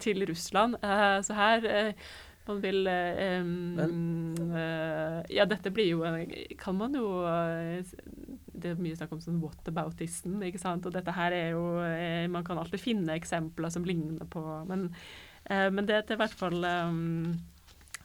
til, 0.00 0.26
Russland. 0.28 0.76
så 1.24 1.36
her 1.36 1.70
man 2.48 2.60
vil 2.62 2.88
um, 2.88 3.74
uh, 4.52 5.20
Ja, 5.30 5.46
dette 5.48 5.72
blir 5.74 5.90
jo 5.92 6.04
Kan 6.60 6.78
man 6.80 6.96
jo 6.96 7.06
uh, 7.24 7.80
Det 8.52 8.72
er 8.72 8.80
mye 8.80 8.96
snakk 8.98 9.12
om 9.16 9.22
sånn 9.22 9.40
whataboutism, 9.42 10.38
ikke 10.46 10.60
sant. 10.62 10.86
Og 10.88 10.94
dette 10.94 11.14
her 11.16 11.36
er 11.36 11.52
jo 11.54 11.64
uh, 11.78 12.26
Man 12.32 12.46
kan 12.46 12.60
alltid 12.60 12.82
finne 12.82 13.18
eksempler 13.18 13.72
som 13.72 13.86
ligner 13.86 14.26
på 14.30 14.42
Men, 14.70 14.90
men 15.50 15.86
det 15.88 15.96
er 15.96 16.12
i 16.14 16.18
hvert 16.20 16.34
fall 16.36 16.62
um, 16.62 17.30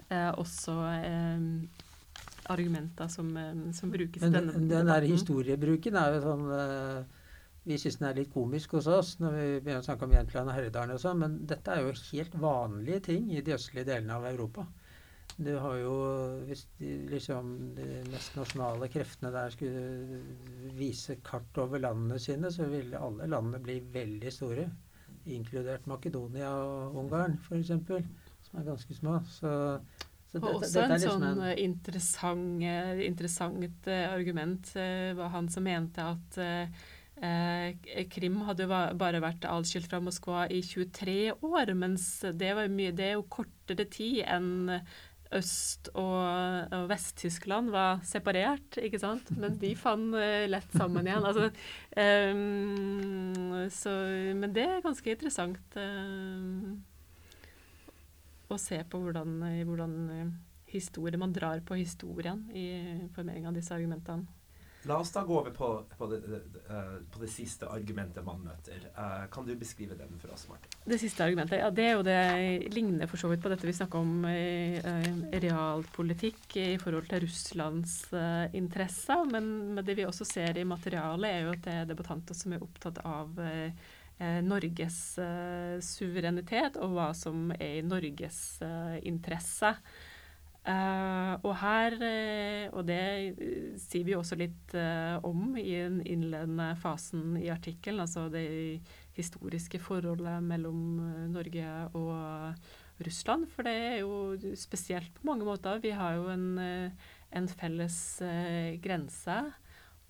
også 0.10 0.72
um, 0.72 1.50
argumenter 2.50 3.10
som, 3.12 3.28
som 3.76 3.92
brukes 3.92 4.24
men 4.24 4.32
i 4.32 4.38
denne 4.38 4.54
den, 4.56 4.70
den 4.72 4.90
der 4.90 5.06
historiebruken 5.10 5.98
er 6.00 6.16
jo 6.16 6.22
sånn 6.24 6.46
vi 7.66 7.78
syns 7.82 7.98
den 7.98 8.10
er 8.10 8.18
litt 8.20 8.34
komisk 8.34 8.76
hos 8.78 8.88
oss 8.92 9.16
når 9.22 9.36
vi 9.36 9.46
begynner 9.58 9.82
å 9.82 9.88
snakke 9.88 10.06
om 10.06 10.14
Jämtland 10.14 10.52
og 10.52 10.58
Herredalen 10.58 10.96
og 10.96 11.02
sånn, 11.02 11.22
men 11.24 11.38
dette 11.50 11.74
er 11.74 11.82
jo 11.82 11.94
helt 12.12 12.36
vanlige 12.42 13.06
ting 13.10 13.30
i 13.34 13.42
de 13.46 13.56
østlige 13.58 13.88
delene 13.90 14.20
av 14.20 14.28
Europa. 14.30 14.68
Du 15.36 15.52
har 15.60 15.76
jo 15.82 15.96
Hvis 16.48 16.64
de, 16.80 16.92
liksom, 17.12 17.52
de 17.76 17.88
mest 18.08 18.38
nasjonale 18.38 18.88
kreftene 18.94 19.34
der 19.34 19.52
skulle 19.52 20.22
vise 20.78 21.18
kart 21.26 21.58
over 21.60 21.82
landene 21.82 22.20
sine, 22.22 22.52
så 22.54 22.70
ville 22.72 23.02
alle 23.02 23.28
landene 23.28 23.60
bli 23.64 23.80
veldig 23.94 24.32
store. 24.32 24.70
Inkludert 25.36 25.88
Makedonia 25.90 26.52
og 26.54 27.00
Ungarn, 27.02 27.40
f.eks., 27.42 27.74
som 28.46 28.60
er 28.62 28.68
ganske 28.70 28.96
små. 28.96 29.18
Så, 29.26 29.52
så 30.30 30.38
dette, 30.38 30.46
og 30.46 30.62
også 30.62 30.70
dette 30.70 30.86
en 30.86 30.94
liksom 30.94 31.26
sånn 31.26 31.42
en 31.50 31.64
interessant, 31.66 32.68
interessant 33.10 33.90
uh, 33.90 34.04
argument 34.14 34.72
var 35.18 35.34
han 35.34 35.50
som 35.52 35.66
mente 35.66 36.06
at 36.14 36.40
Eh, 36.46 36.86
Krim 38.12 38.42
hadde 38.44 38.66
jo 38.66 38.78
bare 39.00 39.22
vært 39.24 39.46
adskilt 39.48 39.88
fra 39.88 40.02
Moskva 40.04 40.46
i 40.52 40.60
23 40.60 41.32
år, 41.48 41.72
mens 41.80 42.10
det, 42.36 42.50
mye, 42.74 42.92
det 42.92 43.06
er 43.08 43.14
jo 43.16 43.28
kortere 43.38 43.86
tid 43.88 44.20
enn 44.28 44.82
Øst- 45.34 45.90
og, 45.98 46.72
og 46.72 46.90
Vest-Tyskland 46.90 47.72
var 47.74 48.00
separert, 48.06 48.78
ikke 48.78 49.00
sant? 49.02 49.32
Men 49.38 49.58
de 49.60 49.72
fant 49.76 50.14
uh, 50.14 50.46
lett 50.48 50.76
sammen 50.78 51.08
igjen. 51.08 51.26
Altså, 51.26 51.50
um, 51.98 53.66
så, 53.74 53.96
men 54.38 54.54
det 54.56 54.68
er 54.70 54.86
ganske 54.86 55.16
interessant 55.16 55.80
uh, 55.82 56.70
å 58.54 58.60
se 58.62 58.80
på 58.86 59.02
hvordan, 59.02 59.40
hvordan 59.66 59.98
historie 60.70 61.20
man 61.20 61.34
drar 61.34 61.64
på 61.66 61.80
historien 61.82 62.46
i 62.54 62.68
formering 63.16 63.50
av 63.50 63.58
disse 63.58 63.74
argumentene. 63.74 64.30
La 64.86 65.00
oss 65.02 65.12
da 65.12 65.24
gå 65.26 65.34
over 65.40 65.52
på, 65.52 65.68
på, 65.98 66.08
det, 66.08 66.18
uh, 66.70 66.98
på 67.12 67.20
det, 67.22 67.30
siste 67.34 67.66
argumentet 67.74 68.26
man 68.26 68.44
møter. 68.46 68.84
Uh, 68.94 69.26
kan 69.34 69.48
du 69.48 69.56
beskrive 69.58 69.98
den 69.98 70.20
for 70.22 70.34
oss, 70.36 70.46
Martin? 70.50 70.76
Det 70.86 71.00
siste 71.02 71.26
argumentet, 71.26 71.58
ja, 71.64 71.72
det 71.74 71.88
er 71.88 71.96
jo 71.96 72.06
det 72.06 72.20
ligner 72.76 73.10
for 73.10 73.18
så 73.18 73.32
vidt 73.32 73.42
på 73.42 73.50
dette 73.50 73.66
vi 73.66 73.74
snakker 73.74 74.06
om 74.06 74.28
i 74.30 74.78
realpolitikk 75.42 76.58
i 76.62 76.70
forhold 76.82 77.10
til 77.10 77.26
Russlands 77.26 77.98
interesser. 78.54 79.26
Men, 79.32 79.52
men, 79.74 79.84
det 79.86 79.98
vi 79.98 80.06
også 80.06 80.28
ser 80.30 80.62
i 80.62 80.68
materialet, 80.70 81.30
er 81.32 81.46
jo 81.48 81.54
at 81.56 81.66
det 81.66 81.78
er 81.82 81.90
debattanter 81.90 82.38
som 82.38 82.54
er 82.54 82.66
opptatt 82.66 83.02
av 83.06 83.40
Norges 84.46 85.00
suverenitet 85.84 86.78
og 86.80 86.94
hva 86.94 87.10
som 87.18 87.50
er 87.58 87.82
i 87.82 87.86
Norges 87.86 88.62
interesse. 89.04 89.74
Uh, 90.66 91.38
og 91.46 91.52
her, 91.62 91.94
uh, 92.02 92.72
og 92.74 92.88
det 92.88 93.02
uh, 93.38 93.74
sier 93.78 94.06
vi 94.08 94.16
også 94.18 94.38
litt 94.40 94.74
om 95.28 95.54
i 95.62 95.76
den 95.78 96.00
innledende 96.02 96.72
fasen 96.82 97.36
i 97.38 97.52
artikkelen, 97.54 98.02
altså 98.02 98.26
det 98.34 98.82
historiske 99.14 99.78
forholdet 99.80 100.42
mellom 100.44 100.98
Norge 101.32 101.68
og 101.94 103.04
Russland. 103.06 103.46
For 103.54 103.68
det 103.68 103.76
er 103.76 104.00
jo 104.02 104.56
spesielt 104.58 105.14
på 105.14 105.30
mange 105.30 105.46
måter. 105.46 105.80
Vi 105.84 105.94
har 105.96 106.18
jo 106.18 106.32
en, 106.34 106.48
en 106.60 107.52
felles 107.52 108.00
grense. 108.84 109.38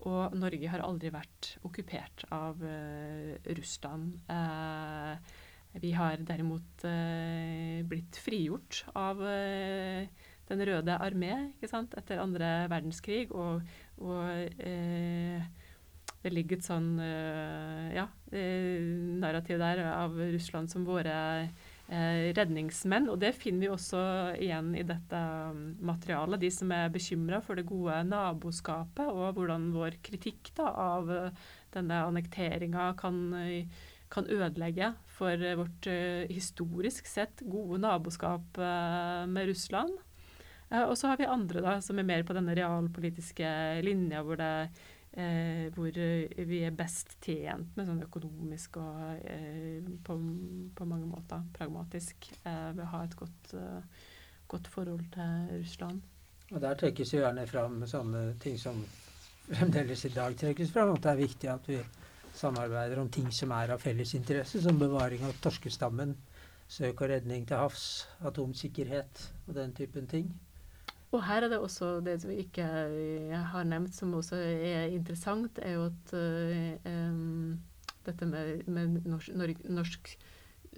Og 0.06 0.34
Norge 0.36 0.68
har 0.68 0.82
aldri 0.84 1.12
vært 1.14 1.54
okkupert 1.64 2.26
av 2.34 2.60
Russland. 3.46 4.18
vi 5.80 5.92
har 5.92 6.16
derimot 6.24 6.84
eh, 6.88 7.84
blitt 7.84 8.16
frigjort 8.22 8.84
av 8.96 9.20
eh, 9.28 10.08
Den 10.46 10.62
røde 10.68 10.98
armé 11.02 11.32
etter 11.62 12.22
andre 12.22 12.50
verdenskrig. 12.70 13.30
Og, 13.34 13.62
og 13.98 14.60
eh, 14.62 15.42
det 16.26 16.32
ligger 16.34 16.58
et 16.58 16.66
sånn 16.66 16.96
eh, 17.02 17.94
ja, 17.94 18.08
eh, 18.34 18.82
narrativ 19.22 19.60
der 19.62 19.84
av 19.92 20.16
Russland 20.18 20.72
som 20.72 20.86
våre 20.86 21.14
eh, 21.44 22.32
redningsmenn. 22.34 23.06
Og 23.12 23.20
det 23.22 23.30
finner 23.38 23.66
vi 23.66 23.70
også 23.70 24.00
igjen 24.42 24.72
i 24.74 24.82
dette 24.86 25.20
um, 25.52 25.76
materialet. 25.86 26.42
De 26.42 26.50
som 26.54 26.72
er 26.74 26.90
bekymra 26.94 27.38
for 27.46 27.58
det 27.58 27.66
gode 27.68 28.00
naboskapet, 28.08 29.06
og 29.06 29.38
hvordan 29.38 29.70
vår 29.76 30.00
kritikk 30.06 30.50
da, 30.58 30.72
av 30.96 31.12
denne 31.76 32.02
annekteringa 32.08 32.94
kan 32.98 33.22
kan 34.06 34.28
ødelegge 34.30 34.92
for 35.10 35.40
vårt 35.58 35.86
uh, 35.90 36.28
historisk 36.30 37.08
sett 37.10 37.42
gode 37.50 37.80
naboskap 37.82 38.60
uh, 38.62 39.24
med 39.26 39.48
Russland. 39.50 39.96
Uh, 40.72 40.84
og 40.88 40.96
så 40.98 41.12
har 41.12 41.20
vi 41.20 41.30
andre 41.30 41.62
da, 41.64 41.78
som 41.84 41.98
er 41.98 42.08
mer 42.08 42.26
på 42.26 42.36
denne 42.36 42.54
realpolitiske 42.58 43.48
linja 43.86 44.22
hvor, 44.26 44.40
det, 44.40 44.68
hvor 45.76 46.00
vi 46.50 46.58
er 46.66 46.74
best 46.76 47.14
tjent 47.24 47.76
med 47.78 47.88
sånn 47.88 48.02
økonomisk 48.04 48.80
og 48.82 49.22
på, 50.04 50.18
på, 50.76 50.88
mange 50.90 51.08
måter 51.08 51.46
pragmatisk 51.56 52.28
ved 52.42 52.82
å 52.84 52.90
ha 52.90 53.04
et 53.06 53.16
godt, 53.16 53.54
godt 54.50 54.68
forhold 54.74 55.06
til 55.14 55.54
Russland. 55.54 56.02
Og 56.52 56.60
Der 56.62 56.76
trekkes 56.78 57.14
jo 57.14 57.22
gjerne 57.22 57.46
fram 57.48 57.80
sånne 57.88 58.26
ting 58.42 58.58
som 58.60 58.82
fremdeles 59.46 60.04
i 60.04 60.12
dag 60.14 60.36
trekkes 60.38 60.72
fram, 60.74 60.92
at 60.94 61.02
det 61.04 61.12
er 61.12 61.22
viktig 61.22 61.50
at 61.50 61.68
vi 61.70 61.78
samarbeider 62.36 63.00
om 63.00 63.10
ting 63.12 63.28
som 63.32 63.52
er 63.56 63.72
av 63.74 63.82
felles 63.82 64.12
interesse, 64.18 64.60
som 64.62 64.78
bevaring 64.78 65.24
av 65.26 65.38
torskestammen, 65.42 66.14
søk 66.68 67.00
og 67.00 67.12
redning 67.12 67.46
til 67.48 67.60
havs, 67.60 67.86
atomsikkerhet 68.26 69.22
og 69.46 69.54
den 69.56 69.72
typen 69.76 70.08
ting. 70.10 70.28
Og 71.14 71.22
her 71.22 71.44
er 71.44 71.52
det 71.52 71.58
også 71.62 72.00
det 72.04 72.16
som 72.22 72.32
ikke 72.34 72.64
har 73.52 73.68
nevnt, 73.68 73.94
som 73.94 74.14
også 74.18 74.36
er 74.36 74.90
interessant, 74.94 75.58
er 75.62 75.76
jo 75.76 75.84
at 75.86 76.14
um, 76.16 77.60
dette 78.06 78.26
med, 78.26 78.66
med 78.66 79.06
norsk, 79.06 79.62
norsk, 79.70 80.16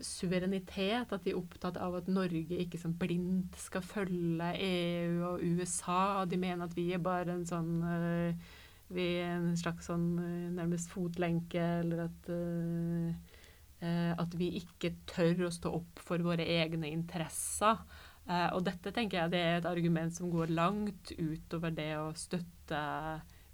suverenitet, 0.05 1.11
at 1.11 1.25
de 1.25 1.33
er 1.33 1.39
opptatt 1.39 1.79
av 1.83 1.97
at 1.99 2.09
Norge 2.11 2.61
ikke 2.63 2.79
som 2.79 2.93
blindt 2.99 3.57
skal 3.59 3.83
følge 3.83 4.53
EU 4.63 5.25
og 5.27 5.43
USA. 5.43 6.21
og 6.21 6.31
De 6.31 6.39
mener 6.39 6.69
at 6.69 6.77
vi 6.77 6.93
er 6.95 7.03
bare 7.03 7.35
en 7.35 7.47
sånn 7.49 7.73
uh, 7.83 8.55
vi 8.95 9.09
en 9.21 9.51
slags 9.59 9.91
sånn 9.91 10.07
uh, 10.21 10.47
nærmest 10.55 10.93
fotlenke, 10.93 11.65
eller 11.83 12.07
at 12.07 12.31
uh, 12.33 13.35
at 13.79 14.33
vi 14.35 14.49
ikke 14.59 14.89
tør 15.07 15.45
å 15.47 15.53
stå 15.55 15.71
opp 15.77 16.01
for 16.03 16.19
våre 16.27 16.43
egne 16.43 16.89
interesser. 16.91 17.79
Uh, 18.29 18.51
og 18.59 18.63
dette 18.67 18.93
tenker 18.93 19.23
jeg 19.23 19.33
det 19.33 19.41
er 19.41 19.59
et 19.59 19.69
argument 19.69 20.13
som 20.13 20.29
går 20.33 20.53
langt 20.53 21.13
utover 21.17 21.73
det 21.73 21.95
å 21.97 22.11
støtte 22.19 22.81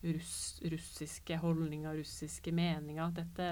russ, 0.05 0.37
russiske 0.67 1.39
holdninger, 1.39 1.95
russiske 2.01 2.55
meninger. 2.55 3.13
Dette 3.15 3.51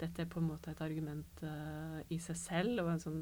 dette 0.00 0.24
er 0.24 0.26
på 0.26 0.40
en 0.42 0.48
måte 0.50 0.72
et 0.72 0.82
argument 0.82 1.44
uh, 1.46 2.00
i 2.10 2.18
seg 2.18 2.36
selv, 2.36 2.82
og 2.82 2.90
en 2.90 3.02
sånn 3.04 3.20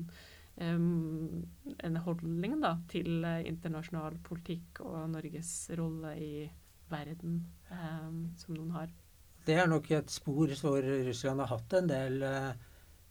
um, 0.57 1.43
en 1.85 2.01
holdning 2.07 2.57
da, 2.65 2.79
til 2.89 3.21
internasjonal 3.21 4.17
politikk 4.25 4.81
og 4.87 5.05
Norges 5.13 5.53
rolle 5.79 6.17
i 6.17 6.35
verden 6.93 7.43
um, 7.69 8.25
som 8.41 8.57
noen 8.57 8.73
har. 8.77 8.93
Det 9.45 9.57
er 9.59 9.69
nok 9.69 9.91
et 9.91 10.13
spor 10.13 10.53
hvor 10.61 10.85
Russland 10.87 11.43
har 11.43 11.51
hatt 11.51 11.75
en 11.75 11.89
del 11.91 12.21
eh, 12.23 12.53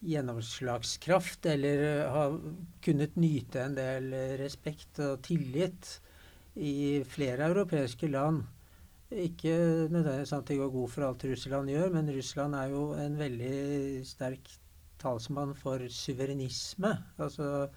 gjennomslagskraft, 0.01 1.45
eller 1.53 1.83
eh, 1.87 2.07
har 2.11 2.39
kunnet 2.85 3.19
nyte 3.19 3.65
en 3.65 3.77
del 3.77 4.09
respekt 4.41 5.01
og 5.03 5.21
tillit 5.25 5.99
i 6.55 7.03
flere 7.07 7.51
europeiske 7.51 8.09
land. 8.11 8.43
Ikke 9.11 9.53
nødvendigvis 9.91 10.33
at 10.33 10.47
de 10.47 10.57
går 10.59 10.71
god 10.71 10.89
for 10.89 11.07
alt 11.07 11.23
Russland 11.27 11.71
gjør, 11.71 11.93
men 11.93 12.11
Russland 12.15 12.55
er 12.55 12.71
jo 12.71 12.83
en 12.95 13.17
veldig 13.19 13.55
sterk 14.07 14.51
talsmann 15.01 15.55
for 15.57 15.83
suverenisme. 15.91 16.93
Altså 17.19 17.67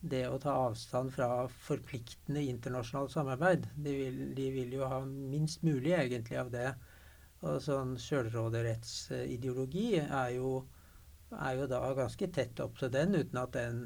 det 0.00 0.24
å 0.28 0.38
ta 0.40 0.54
avstand 0.66 1.12
fra 1.12 1.46
forpliktende 1.66 2.42
internasjonalt 2.48 3.12
samarbeid. 3.12 3.66
De 3.76 3.94
vil, 3.96 4.20
de 4.36 4.48
vil 4.54 4.76
jo 4.78 4.88
ha 4.88 5.00
minst 5.04 5.64
mulig 5.66 5.92
egentlig 5.96 6.38
av 6.40 6.52
det. 6.54 6.70
Og 7.44 7.60
sånn 7.64 7.96
sjølråderettsideologi 8.00 10.00
er 10.02 10.34
jo, 10.36 10.60
er 11.36 11.52
jo 11.58 11.66
da 11.70 11.94
ganske 11.98 12.26
tett 12.34 12.60
opp 12.64 12.74
til 12.80 12.90
den, 12.94 13.10
uten 13.14 13.38
at 13.40 13.52
den 13.56 13.76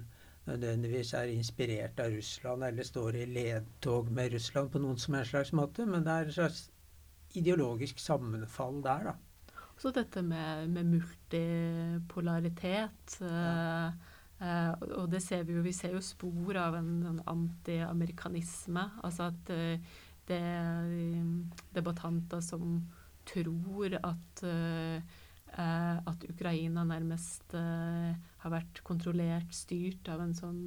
nødvendigvis 0.45 1.11
er 1.17 1.27
inspirert 1.33 2.01
av 2.05 2.09
Russland 2.13 2.61
eller 2.67 2.85
står 2.85 3.13
i 3.23 3.27
ledtog 3.33 4.05
med 4.13 4.33
Russland 4.37 4.69
på 4.73 4.79
noen 4.83 4.99
som 5.01 5.15
helst 5.19 5.33
slags 5.33 5.53
måte. 5.57 5.81
Men 5.89 6.01
det 6.05 6.13
er 6.13 6.23
et 6.29 6.37
slags 6.37 6.61
ideologisk 7.35 7.97
sammenfall 8.03 8.77
der, 8.85 9.03
da. 9.11 9.15
Så 9.81 9.89
dette 9.91 10.23
med, 10.23 10.69
med 10.71 10.85
multipolaritet. 10.93 13.21
Ja. 13.21 13.89
Uh, 13.89 13.93
Uh, 14.43 14.75
og 14.99 15.13
det 15.13 15.23
ser 15.23 15.45
vi 15.47 15.55
jo. 15.55 15.63
Vi 15.65 15.73
ser 15.73 15.95
jo 15.95 16.03
spor 16.05 16.57
av 16.59 16.75
en, 16.79 16.91
en 17.07 17.21
antiamerikanisme. 17.31 18.83
Altså 19.07 19.29
at 19.31 19.53
uh, 19.55 20.01
det 20.29 20.41
er 20.41 20.89
debattanter 21.77 22.43
som 22.45 22.81
tror 23.29 23.95
at, 24.01 24.43
uh, 24.43 24.99
at 25.55 26.25
Ukraina 26.27 26.83
nærmest 26.87 27.55
har 27.55 28.53
vært 28.53 28.81
kontrollert, 28.87 29.53
styrt 29.55 30.09
av 30.11 30.25
en 30.25 30.35
sånn 30.35 30.61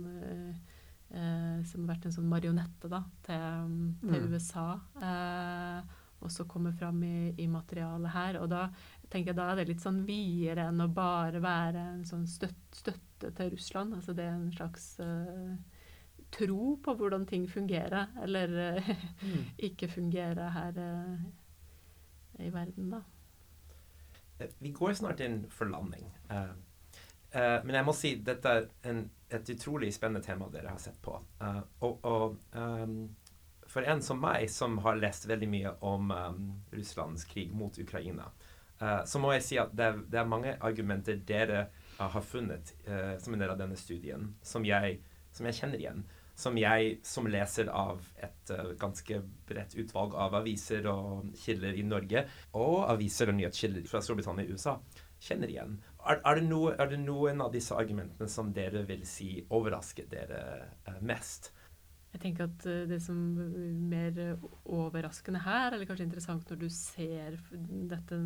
Som 1.68 1.84
har 1.84 1.90
vært 1.90 2.08
en 2.08 2.16
sånn 2.16 2.28
marionette 2.28 2.90
da, 2.92 3.02
til, 3.24 3.74
til 4.04 4.26
mm. 4.26 4.34
USA. 4.34 4.68
og 6.20 6.32
så 6.34 6.46
kommer 6.50 6.72
fram 6.76 7.04
i, 7.04 7.34
i 7.40 7.48
materialet 7.48 8.12
her. 8.12 8.40
Og 8.42 8.50
da 8.52 8.66
tenker 9.10 9.32
jeg 9.32 9.40
da 9.40 9.50
er 9.52 9.60
det 9.60 9.68
litt 9.70 9.84
sånn 9.84 10.02
videre 10.08 10.68
enn 10.68 10.84
å 10.84 10.90
bare 10.92 11.40
være 11.44 11.84
en 11.94 12.06
sånn 12.08 12.26
støtt, 12.28 12.64
støtte 12.76 13.32
til 13.36 13.54
Russland. 13.54 13.96
Altså 13.96 14.16
det 14.16 14.26
er 14.26 14.36
en 14.36 14.52
slags 14.56 14.90
tro 16.32 16.76
på 16.84 16.96
hvordan 17.00 17.26
ting 17.28 17.48
fungerer, 17.48 18.08
eller 18.24 18.80
mm. 18.80 19.44
ikke 19.70 19.88
fungerer 19.92 20.50
her 20.56 20.82
i 22.40 22.50
verden, 22.54 22.92
da. 22.92 23.04
Vi 24.60 24.72
går 24.76 24.94
snart 25.00 25.22
inn 25.26 25.46
for 25.50 25.70
landing. 25.70 26.12
men 27.34 27.76
jeg 27.76 27.86
må 27.86 27.94
si 27.94 28.12
dette 28.22 28.50
er 28.50 28.68
en, 28.90 29.00
et 29.34 29.50
utrolig 29.50 29.90
spennende 29.94 30.22
tema 30.26 30.48
dere 30.54 30.72
har 30.72 30.82
sett 30.82 31.00
på. 31.02 31.16
og, 31.84 32.06
og 32.06 32.38
um, 32.54 33.10
for 33.68 33.84
en 33.84 34.02
som 34.02 34.22
meg, 34.22 34.46
som 34.50 34.78
har 34.86 35.02
lest 35.02 35.28
veldig 35.28 35.50
mye 35.50 35.74
om 35.86 36.14
um, 36.14 36.46
Russlands 36.72 37.26
krig 37.28 37.52
mot 37.54 37.78
Ukraina, 37.78 38.30
Uh, 38.82 39.02
så 39.10 39.18
må 39.18 39.32
jeg 39.34 39.42
si 39.46 39.58
at 39.58 39.72
det 39.74 39.86
er, 39.90 40.02
det 40.06 40.20
er 40.22 40.30
mange 40.30 40.54
argumenter 40.62 41.18
dere 41.26 41.64
uh, 41.98 42.06
har 42.14 42.22
funnet 42.22 42.76
uh, 42.86 43.16
som 43.18 43.34
en 43.34 43.42
del 43.42 43.50
av 43.50 43.58
denne 43.58 43.78
studien, 43.80 44.30
som 44.46 44.66
jeg, 44.68 45.00
som 45.34 45.48
jeg, 45.50 45.58
kjenner 45.58 45.82
igjen. 45.82 46.04
Som 46.38 46.58
jeg 46.62 47.00
som 47.08 47.26
leser 47.26 47.72
av 47.74 48.04
et 48.22 48.52
ganske 48.78 49.16
bredt 49.50 49.74
utvalg 49.82 50.14
av 50.14 50.36
aviser 50.38 50.86
og 50.92 51.32
kilder 51.42 51.74
i 51.74 51.86
Norge, 51.88 52.28
og 52.54 52.84
aviser 52.92 53.32
og 53.32 53.40
nyhetskilder 53.40 53.88
fra 53.90 54.04
Storbritannia 54.06 54.46
og 54.46 54.54
USA, 54.54 54.76
kjenner 55.18 55.50
igjen. 55.50 55.80
Er, 56.06 56.22
er, 56.22 56.38
det 56.38 56.46
noe, 56.48 56.76
er, 56.78 56.92
det 56.92 57.00
noen 57.02 57.42
av 57.44 57.50
disse 57.56 57.76
argumentene 57.76 58.30
som 58.32 58.54
dere 58.54 58.86
vil 58.88 59.02
si 59.10 59.32
overrasker 59.50 60.06
dere 60.12 61.00
mest? 61.02 61.52
Jeg 62.14 62.22
tenker 62.24 62.48
at 62.48 62.64
Det 62.90 63.02
som 63.04 63.18
er 63.42 63.74
mer 63.92 64.22
overraskende 64.64 65.42
her, 65.44 65.74
eller 65.74 65.90
kanskje 65.90 66.08
interessant 66.08 66.50
når 66.50 66.62
du 66.64 66.70
ser 66.74 67.38
dette 67.92 68.22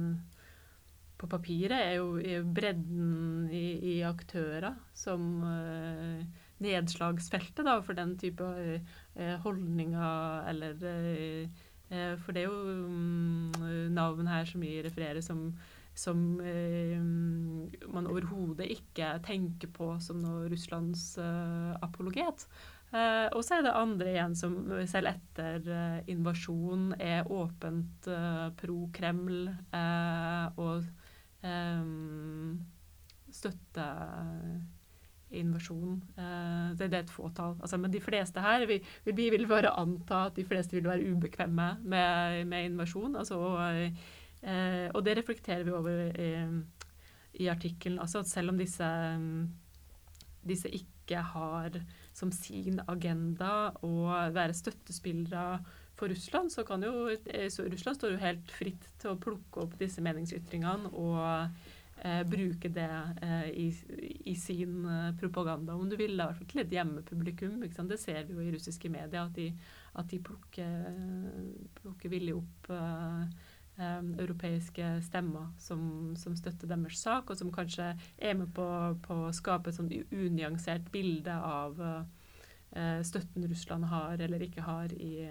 på 1.22 1.30
papiret, 1.30 1.78
er 1.78 1.98
jo 2.00 2.44
bredden 2.54 3.50
i, 3.54 3.66
i, 3.94 3.96
aktører 4.06 4.74
som 4.98 5.44
uh, 5.46 6.24
nedslagsfeltet 6.62 7.66
da, 7.68 7.78
for 7.86 7.98
den 7.98 8.16
type 8.22 8.46
uh, 8.46 9.36
holdninger 9.44 10.50
eller 10.52 10.88
uh, 10.88 11.62
For 12.24 12.32
det 12.32 12.46
er 12.46 12.48
jo 12.48 12.76
um, 12.88 13.52
navn 13.92 14.30
her 14.32 14.46
som 14.48 14.64
vi 14.64 14.78
refererer 14.86 15.20
som, 15.26 15.50
som 15.92 16.22
man 16.40 18.08
overhodet 18.08 18.70
ikke 18.72 19.10
tenker 19.28 19.68
på 19.76 19.90
som 20.00 20.22
noe 20.24 20.46
Russlands 20.48 21.18
apologet. 21.20 22.46
Eh, 22.96 23.28
og 23.36 23.44
så 23.44 23.58
er 23.58 23.66
det 23.68 23.76
andre 23.76 24.14
igjen 24.14 24.38
som 24.40 24.56
selv 24.88 25.12
etter 25.12 25.68
invasjon 26.12 26.94
er 26.96 27.28
åpent 27.28 28.08
pro-Kreml 28.64 29.52
og 30.56 30.88
um, 31.44 32.56
støtte 33.32 33.88
invasjon. 35.38 36.00
Uh, 36.18 36.72
det, 36.78 36.90
er 36.92 37.02
et 37.04 37.14
fåtall. 37.14 37.56
Altså, 37.62 37.80
men 37.82 37.94
de 37.94 38.02
fleste 38.04 38.44
her 38.44 38.66
vi, 38.70 38.80
vi, 39.08 39.30
vil 39.34 39.48
bare 39.50 39.74
anta 39.80 40.26
at 40.30 40.38
de 40.38 40.46
fleste 40.48 40.78
vil 40.78 40.90
være 40.90 41.14
ubekvemme 41.14 41.70
med, 41.84 42.46
med 42.52 42.72
invasjon. 42.72 43.16
Altså, 43.20 43.40
og, 43.40 43.60
uh, 44.44 44.88
og, 44.94 45.02
det 45.06 45.18
reflekterer 45.20 45.68
vi 45.68 45.76
over 45.76 46.06
i, 46.12 46.32
i 47.44 47.52
artikkelen 47.52 48.02
altså 48.02 48.24
selv 48.28 48.54
om 48.54 48.60
disse, 48.60 48.88
disse 50.48 50.72
ikke 50.72 51.22
har 51.34 51.76
som 52.16 52.32
sin 52.32 52.80
agenda 52.92 53.72
å 53.84 53.94
være 54.36 54.56
støttespillere 54.56 55.62
for 56.00 56.10
Russland, 56.10 56.50
så 56.50 56.64
kan 56.66 56.82
jo 56.84 57.12
så 57.54 57.68
Russland 57.70 57.98
står 57.98 58.16
jo 58.16 58.24
helt 58.24 58.52
fritt 58.56 58.88
til 59.02 59.14
å 59.14 59.20
plukke 59.22 59.66
opp 59.66 59.76
disse 59.80 60.02
meningsytringene 60.02 60.90
og 60.98 61.60
eh, 62.06 62.24
bruke 62.28 62.70
det 62.74 62.90
eh, 63.22 63.48
i, 63.50 63.68
i, 64.26 64.36
sin 64.36 64.86
eh, 64.86 65.16
propaganda, 65.20 65.76
om 65.76 65.90
du 65.90 65.96
vil. 66.00 66.18
hvert 66.18 66.44
til 66.50 66.64
et 66.64 66.76
hjemmepublikum. 66.76 67.62
Det 67.90 68.00
ser 68.00 68.24
vi 68.28 68.36
jo 68.36 68.44
i 68.44 68.52
russiske 68.54 68.90
medier, 68.90 69.24
at 69.26 69.36
de, 69.36 69.52
at 69.96 70.12
de 70.12 70.20
plukker, 70.20 70.86
plukker 71.82 72.14
villig 72.14 72.36
opp 72.36 72.72
eh, 72.76 73.26
eh, 73.78 74.00
europeiske 74.24 74.94
stemmer 75.08 75.52
som, 75.60 76.16
som, 76.18 76.36
støtter 76.36 76.68
deres 76.68 77.02
sak, 77.02 77.30
og 77.30 77.38
som 77.38 77.52
kanskje 77.54 77.94
er 78.18 78.40
med 78.40 78.54
på, 78.56 78.68
på 79.06 79.22
å 79.28 79.36
skape 79.36 79.70
et 79.70 79.78
sånn 79.78 79.92
unyansert 80.12 80.92
bilde 80.92 81.36
av 81.36 81.80
støtten 83.04 83.44
Russland 83.52 83.90
har 83.92 84.22
eller 84.24 84.46
ikke 84.46 84.64
har 84.64 84.94
i 84.96 85.26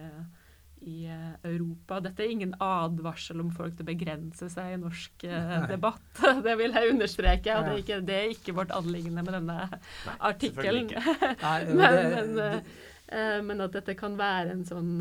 i 0.81 1.07
eh, 1.07 1.33
Europa. 1.51 2.01
Dette 2.01 2.25
er 2.25 2.35
ingen 2.35 2.55
advarsel 2.63 3.43
om 3.43 3.51
folk 3.55 3.77
til 3.77 3.85
å 3.85 3.91
begrense 3.91 4.51
seg 4.53 4.75
i 4.75 4.79
norsk 4.81 5.27
Nei. 5.29 5.65
debatt. 5.71 6.23
Det 6.47 6.55
vil 6.61 6.77
jeg 6.77 6.95
understreke. 6.95 7.57
og 7.57 7.67
det 7.67 7.73
er 7.73 7.83
ikke, 7.85 7.99
det 8.07 8.21
er 8.21 8.31
ikke 8.37 8.57
vårt 8.57 8.73
anliggende 8.75 9.25
med 9.27 9.37
denne 9.39 9.59
artikkelen. 10.19 10.89
men, 11.81 12.01
men, 12.07 12.41
eh, 13.13 13.41
men, 13.45 13.61
at 13.61 13.75
dette 13.77 13.97
kan 13.99 14.17
være 14.19 14.55
en 14.55 14.65
sånn 14.65 14.93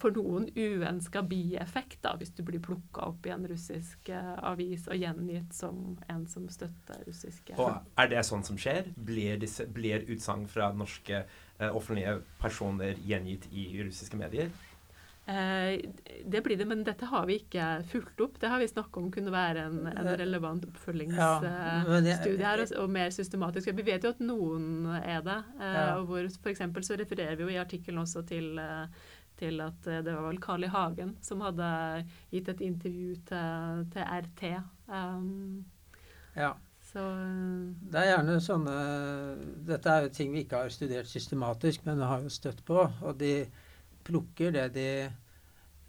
for 0.00 0.14
noen 0.16 0.48
uønska 0.54 1.22
bieffekt 1.28 2.00
da, 2.06 2.14
hvis 2.20 2.32
du 2.36 2.44
blir 2.46 2.62
plukka 2.64 3.10
opp 3.10 3.26
i 3.28 3.34
en 3.34 3.44
russisk 3.50 4.12
avis 4.14 4.86
og 4.88 4.96
gjengitt 5.00 5.52
som 5.56 5.98
en 6.08 6.24
som 6.30 6.48
støtter 6.52 7.04
russiske 7.08 7.58
Og 7.58 8.00
Er 8.00 8.12
det 8.12 8.24
sånn 8.28 8.46
som 8.46 8.58
skjer? 8.60 8.92
Blir, 8.96 9.36
disse, 9.42 9.66
blir 9.68 10.06
utsagn 10.08 10.46
fra 10.50 10.70
norske 10.72 11.24
offentlige 11.60 12.22
personer 12.40 12.96
gjengitt 13.04 13.50
i 13.52 13.66
russiske 13.82 14.16
medier? 14.16 14.48
Eh, 15.30 15.80
det 16.24 16.40
blir 16.40 16.56
det, 16.56 16.64
men 16.66 16.80
dette 16.84 17.06
har 17.06 17.26
vi 17.28 17.36
ikke 17.38 17.66
fulgt 17.86 18.20
opp. 18.24 18.38
Det 18.42 18.48
har 18.50 18.58
vi 18.58 18.68
snakka 18.70 19.00
om 19.00 19.10
kunne 19.14 19.32
være 19.34 19.66
en, 19.68 19.78
en 19.86 20.08
relevant 20.18 20.64
oppfølgingsstudie 20.66 22.42
her, 22.42 22.64
og, 22.64 22.74
og, 22.82 22.90
mer 22.90 23.12
systematisk. 23.14 23.70
Vi 23.78 23.86
vet 23.86 24.06
jo 24.06 24.10
at 24.14 24.22
noen 24.24 24.88
er 24.98 25.22
det. 25.26 25.38
Eh, 25.60 25.92
og 26.00 26.10
hvor 26.10 26.26
for 26.42 26.86
så 26.86 26.98
refererer 26.98 27.38
vi 27.38 27.46
jo 27.46 27.52
i 27.54 27.60
artikkelen 27.62 28.02
også 28.02 28.24
til, 28.26 28.58
eh, 28.58 29.12
til 29.38 29.62
at 29.62 29.78
det 29.86 30.10
var 30.10 30.26
vel 30.26 30.42
Carl 30.42 30.66
I. 30.66 30.72
Hagen 30.72 31.14
som 31.24 31.44
hadde 31.46 31.70
gitt 32.32 32.50
et 32.50 32.66
intervju 32.66 33.14
til, 33.30 33.86
til 33.94 34.02
RT. 34.26 34.42
Um, 34.90 35.64
ja. 36.34 36.52
Så, 36.90 37.02
det 37.86 38.00
er 38.00 38.08
gjerne 38.08 38.40
sånne 38.42 38.76
Dette 39.68 39.92
er 39.92 40.06
jo 40.06 40.14
ting 40.14 40.32
vi 40.34 40.40
ikke 40.42 40.64
har 40.64 40.72
studert 40.74 41.06
systematisk, 41.06 41.84
men 41.86 42.02
har 42.02 42.24
jo 42.24 42.32
støtt 42.32 42.64
på. 42.66 42.82
og 42.82 43.18
de 43.20 43.44
plukker 44.06 44.54
det 44.54 44.66
de, 44.74 44.88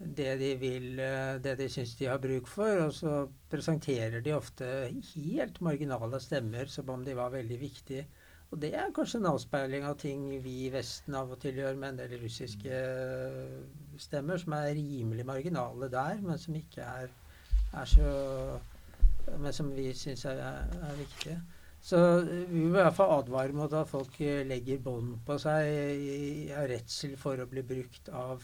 det 0.01 0.35
de 0.39 0.55
vil, 0.59 0.99
eh, 0.99 1.37
det 1.43 1.55
de 1.59 1.67
syns 1.69 1.93
de 1.99 2.09
har 2.09 2.19
bruk 2.21 2.47
for, 2.49 2.85
og 2.87 2.93
så 2.93 3.27
presenterer 3.51 4.21
de 4.21 4.33
ofte 4.33 4.65
helt 5.13 5.61
marginale 5.61 6.19
stemmer 6.19 6.65
som 6.65 6.89
om 6.89 7.05
de 7.05 7.15
var 7.17 7.33
veldig 7.33 7.59
viktige. 7.61 8.07
Og 8.51 8.59
det 8.59 8.73
er 8.75 8.91
kanskje 8.91 9.21
en 9.21 9.29
avspeiling 9.29 9.85
av 9.87 9.95
ting 9.99 10.25
vi 10.43 10.55
i 10.65 10.71
Vesten 10.73 11.15
av 11.15 11.29
og 11.31 11.39
til 11.39 11.61
gjør 11.61 11.77
med 11.79 11.93
en 11.93 12.01
del 12.01 12.17
russiske 12.19 12.67
eh, 12.67 13.61
stemmer, 14.01 14.41
som 14.41 14.57
er 14.57 14.73
rimelig 14.75 15.25
marginale 15.25 15.87
der, 15.91 16.19
men 16.25 16.39
som 16.41 16.57
ikke 16.59 16.83
er, 16.83 17.13
er 17.73 17.85
så 17.95 18.59
Men 19.37 19.53
som 19.53 19.67
vi 19.75 19.93
syns 19.93 20.25
er, 20.25 20.39
er 20.41 20.95
viktige. 20.97 21.35
Så 21.81 21.97
vi 22.25 22.59
vil 22.59 22.65
i 22.65 22.73
hvert 22.73 22.95
fall 22.97 23.19
advare 23.19 23.53
mot 23.53 23.73
at 23.73 23.87
folk 23.87 24.17
eh, 24.21 24.41
legger 24.49 24.81
bånd 24.81 25.19
på 25.25 25.37
seg 25.39 26.49
av 26.57 26.65
redsel 26.69 27.13
for 27.21 27.39
å 27.39 27.47
bli 27.49 27.61
brukt 27.61 28.09
av, 28.09 28.43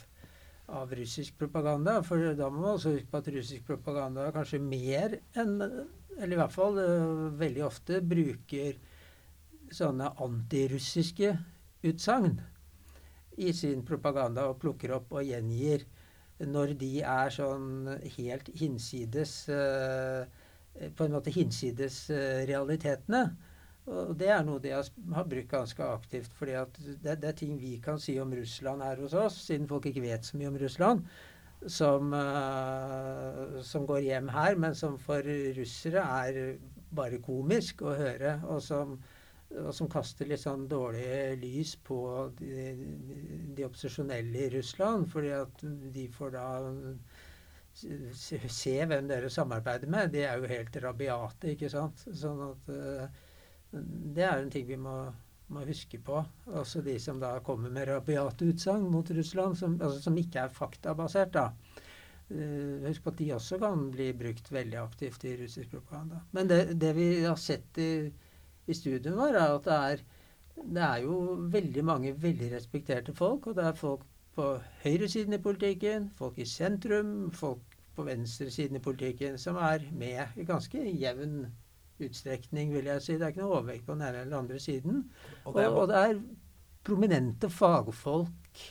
av, 0.68 0.92
russisk 0.96 1.38
propaganda. 1.40 2.00
For 2.06 2.34
da 2.38 2.50
må 2.52 2.64
man 2.64 2.76
også 2.76 2.96
huske 2.96 3.12
på 3.12 3.22
at 3.22 3.30
russisk 3.36 3.68
propaganda 3.68 4.30
kanskje 4.36 4.62
mer 4.64 5.20
enn 5.38 5.62
Eller 6.18 6.34
i 6.34 6.40
hvert 6.40 6.54
fall 6.54 6.80
uh, 6.82 7.28
veldig 7.38 7.62
ofte 7.62 8.00
bruker 8.02 8.80
sånne 9.70 10.08
antirussiske 10.24 11.30
utsagn 11.86 12.40
i 13.38 13.52
sin 13.54 13.84
propaganda 13.86 14.48
og 14.50 14.58
plukker 14.64 14.96
opp 14.96 15.14
og 15.14 15.28
gjengir 15.28 15.86
når 16.42 16.74
de 16.82 16.90
er 17.06 17.30
sånn 17.36 17.86
helt 18.16 18.50
hinsides 18.58 19.36
Eh, 20.80 20.92
på 20.94 21.06
en 21.06 21.16
måte 21.16 21.34
hinsides 21.34 22.10
eh, 22.14 22.46
realitetene. 22.50 23.24
Og 23.88 24.16
det 24.20 24.28
er 24.34 24.44
noe 24.44 24.60
de 24.60 24.74
har, 24.76 25.28
brukt 25.32 25.52
ganske 25.52 25.84
aktivt. 25.84 26.34
fordi 26.36 26.56
det, 26.76 27.18
det, 27.22 27.30
er 27.30 27.36
ting 27.40 27.58
vi 27.60 27.78
kan 27.84 28.00
si 28.00 28.18
om 28.20 28.34
Russland 28.36 28.84
her 28.84 29.00
hos 29.00 29.16
oss, 29.16 29.40
siden 29.48 29.68
folk 29.68 29.88
ikke 29.88 30.04
vet 30.04 30.28
så 30.28 30.38
mye 30.38 30.50
om 30.52 30.58
Russland, 30.60 31.06
som, 31.66 32.12
uh, 32.14 33.62
som 33.64 33.86
går 33.88 34.04
hjem 34.10 34.28
her, 34.36 34.58
men 34.60 34.76
som 34.76 34.98
for 35.00 35.24
russere 35.58 36.04
er 36.04 36.58
bare 36.98 37.22
komisk 37.24 37.82
å 37.82 37.96
høre. 37.96 38.36
Og 38.52 38.60
som, 38.66 38.98
og 39.56 39.72
som 39.74 39.88
kaster 39.92 40.28
litt 40.28 40.44
sånn 40.44 40.68
dårlig 40.68 41.38
lys 41.40 41.78
på 41.88 42.02
de, 42.42 42.74
de 43.56 43.66
opposisjonelle 43.70 44.50
i 44.50 44.52
Russland. 44.58 45.08
fordi 45.14 45.32
at 45.38 45.64
de 45.96 46.10
får 46.12 46.36
da 46.36 46.50
se 48.18 48.76
hvem 48.90 49.08
dere 49.08 49.30
samarbeider 49.30 49.88
med, 49.88 50.12
De 50.12 50.26
er 50.26 50.42
jo 50.42 50.52
helt 50.52 50.78
rabiate, 50.84 51.54
ikke 51.56 51.72
sant. 51.72 52.04
Sånn 52.12 52.44
at 52.50 52.72
uh, 52.74 53.26
Det 53.72 54.24
er 54.24 54.42
en 54.42 54.52
ting 54.52 54.68
vi 54.68 54.78
må, 54.80 54.96
må, 55.54 55.64
huske 55.68 56.00
på. 56.04 56.22
Også 56.60 56.82
de 56.86 56.98
som 57.02 57.20
da 57.22 57.38
kommer 57.46 57.74
med 57.74 57.90
rabiate 57.90 58.48
utsagn 58.52 58.88
mot 58.92 59.10
Russland, 59.12 59.58
som, 59.60 59.76
altså, 59.82 60.02
som, 60.08 60.18
ikke 60.18 60.46
er 60.46 60.54
faktabasert, 60.54 61.34
da. 61.36 61.50
Uh, 62.28 62.84
husk 62.84 63.06
på 63.06 63.14
at 63.14 63.20
de 63.22 63.30
også 63.38 63.60
kan 63.62 63.86
bli 63.92 64.10
brukt 64.20 64.50
veldig 64.52 64.80
aktivt 64.82 65.24
i 65.24 65.38
russisk 65.40 65.72
propaganda. 65.72 66.20
Men 66.36 66.50
det, 66.52 66.60
det 66.80 66.92
vi 66.98 67.08
har 67.24 67.40
sett 67.40 67.80
i, 67.80 67.92
i 68.68 68.76
studien 68.76 69.16
vår, 69.16 69.38
er 69.40 69.56
at 69.56 69.70
det 69.70 69.78
er, 69.78 70.04
det 70.58 70.84
er 70.84 71.06
jo 71.06 71.22
veldig 71.54 71.86
mange 71.88 72.12
veldig 72.20 72.52
respekterte 72.58 73.16
folk. 73.16 73.48
Og 73.48 73.56
det 73.56 73.64
er 73.70 73.80
folk 73.80 74.04
på 74.38 74.52
høyresiden 74.84 75.34
i 75.34 75.42
politikken, 75.42 76.12
folk 76.20 76.38
i 76.38 76.46
sentrum, 76.46 77.32
folk 77.34 77.78
på 77.98 78.06
venstresiden 78.06 78.78
i 78.78 78.84
politikken 78.84 79.38
som 79.42 79.58
er 79.58 79.88
med 79.98 80.38
i 80.38 80.46
ganske 80.46 80.84
jevn 81.02 81.40
utstrekning, 82.04 82.74
vil 82.76 82.90
jeg 82.92 83.04
si. 83.04 83.16
Det 83.18 83.28
er 83.28 83.34
ikke 83.34 83.46
noe 83.46 83.60
overvekt 83.60 83.88
på 83.88 83.96
den 83.96 84.04
ene 84.06 84.22
eller 84.22 84.32
den 84.32 84.42
andre 84.42 84.60
siden. 84.62 85.06
Og 85.46 85.56
det 85.58 85.64
er, 85.64 85.72
og, 85.72 85.80
og 85.82 85.90
det 85.92 86.02
er 86.04 86.20
prominente 86.88 87.50
fagfolk 87.52 88.62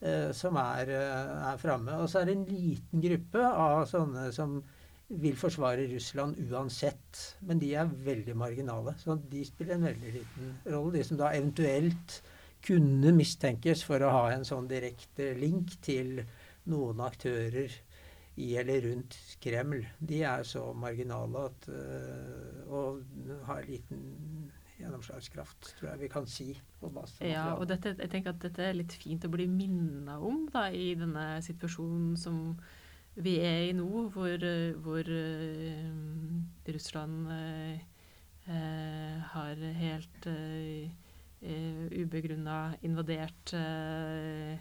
eh, 0.00 0.30
som 0.36 0.58
er, 0.60 0.92
eh, 0.96 1.32
er 1.52 1.62
framme. 1.62 1.96
Og 2.02 2.10
så 2.10 2.20
er 2.20 2.30
det 2.30 2.36
en 2.38 2.46
liten 2.50 3.04
gruppe 3.04 3.46
av 3.48 3.86
sånne 3.90 4.28
som 4.36 4.60
vil 5.10 5.34
forsvare 5.38 5.88
Russland 5.90 6.38
uansett. 6.50 7.24
Men 7.46 7.62
de 7.62 7.72
er 7.74 7.96
veldig 8.10 8.36
marginale. 8.38 8.94
Så 9.00 9.18
de 9.30 9.42
spiller 9.46 9.78
en 9.78 9.88
veldig 9.90 10.14
liten 10.20 10.54
rolle. 10.66 10.94
De 10.98 11.06
som 11.06 11.18
da 11.18 11.32
eventuelt 11.34 12.20
kunne 12.64 13.14
mistenkes 13.16 13.82
for 13.88 14.02
å 14.04 14.12
ha 14.12 14.24
en 14.34 14.44
sånn 14.44 14.68
direkte 14.70 15.32
link 15.38 15.78
til 15.84 16.20
noen 16.70 17.00
aktører 17.02 17.72
i 18.36 18.54
eller 18.60 18.84
rundt 18.86 19.16
Kreml, 19.42 19.82
de 19.98 20.22
er 20.22 20.44
så 20.46 20.62
marginale 20.72 21.44
at, 21.50 21.66
og 22.70 23.02
har 23.48 23.66
liten 23.66 24.50
gjennomslagskraft, 24.80 25.74
tror 25.78 25.90
jeg 25.92 26.00
vi 26.00 26.10
kan 26.12 26.28
si. 26.30 26.48
ja, 27.20 27.44
og 27.54 27.66
dette, 27.68 27.94
jeg 27.98 28.12
tenker 28.12 28.34
at 28.34 28.42
dette 28.42 28.64
er 28.64 28.78
litt 28.78 28.94
fint 28.96 29.24
å 29.26 29.32
bli 29.32 29.46
minna 29.50 30.18
om 30.24 30.46
da, 30.52 30.68
i 30.72 30.94
denne 30.98 31.26
situasjonen 31.44 32.16
som 32.20 32.56
vi 33.20 33.36
er 33.44 33.68
i 33.68 33.76
nå, 33.76 34.06
hvor, 34.14 34.44
hvor 34.84 35.10
uh, 35.12 36.72
Russland 36.72 37.28
uh, 37.28 37.78
har 39.34 39.64
helt 39.80 40.28
uh, 40.30 40.88
ubegrunna 42.00 42.60
invadert 42.86 43.54
uh, 43.56 44.54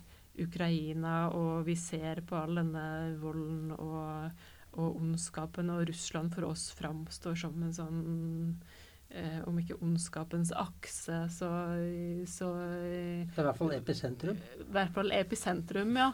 Ukraina, 0.44 1.30
og 1.36 1.66
vi 1.68 1.76
ser 1.80 2.24
på 2.28 2.38
all 2.40 2.62
denne 2.62 2.86
volden 3.22 3.74
og, 3.78 4.44
og 4.76 5.00
ondskapen, 5.00 5.72
og 5.74 5.88
Russland 5.90 6.34
for 6.36 6.50
oss 6.50 6.70
framstår 6.78 7.40
som 7.40 7.58
en 7.66 7.76
sånn 7.76 8.04
eh, 9.10 9.42
om 9.50 9.58
ikke 9.62 9.80
ondskapens 9.86 10.54
akse, 10.56 11.24
så, 11.34 11.50
så 12.30 12.52
Det 12.60 13.40
er 13.40 13.44
i 13.44 13.50
hvert 13.50 13.62
fall 13.62 13.76
episentrum? 13.78 14.40
I 14.60 14.70
hvert 14.78 14.96
fall 14.96 15.12
episentrum, 15.18 15.98
ja. 16.00 16.12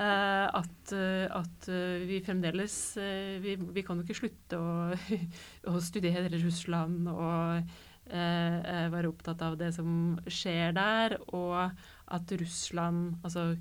Eh, 0.00 0.46
at, 0.62 0.96
at, 1.36 1.70
vi 2.08 2.22
fremdeles 2.24 2.74
eh, 2.96 3.36
vi, 3.42 3.58
vi, 3.60 3.84
kan 3.84 3.98
jo 3.98 4.06
ikke 4.06 4.22
slutte 4.22 4.56
å, 4.56 4.96
å 5.72 5.80
studere 5.84 6.30
Russland 6.38 7.10
og 7.12 7.74
eh, 8.08 8.86
være 8.92 9.10
opptatt 9.10 9.42
av 9.44 9.58
det 9.60 9.72
som 9.76 10.18
skjer 10.30 10.72
der, 10.76 11.18
og 11.36 11.70
at 12.10 12.32
Russland 12.40 13.20
altså 13.24 13.54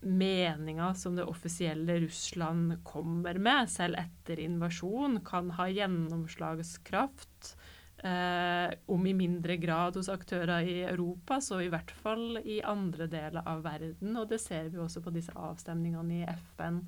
meninga 0.00 0.92
som 0.94 1.16
det 1.16 1.26
offisielle 1.26 1.98
Russland 2.00 2.84
kommer 2.84 3.38
med, 3.38 3.70
selv 3.70 3.98
etter 3.98 4.40
invasjon, 4.40 5.20
kan 5.26 5.50
ha 5.58 5.66
gjennomslagskraft. 5.70 7.56
Eh, 7.98 8.74
om 8.86 9.06
i 9.10 9.14
mindre 9.18 9.56
grad 9.58 9.96
hos 9.98 10.08
aktører 10.12 10.62
i 10.62 10.76
Europa, 10.86 11.40
så 11.42 11.58
i 11.64 11.70
hvert 11.72 11.90
fall 11.90 12.38
i 12.44 12.60
andre 12.62 13.08
deler 13.10 13.42
av 13.42 13.64
verden. 13.64 14.14
Og 14.20 14.28
det 14.30 14.38
ser 14.38 14.70
vi 14.70 14.78
også 14.78 15.02
på 15.02 15.10
disse 15.14 15.34
avstemningene 15.34 16.20
i 16.20 16.28
FN. 16.54 16.84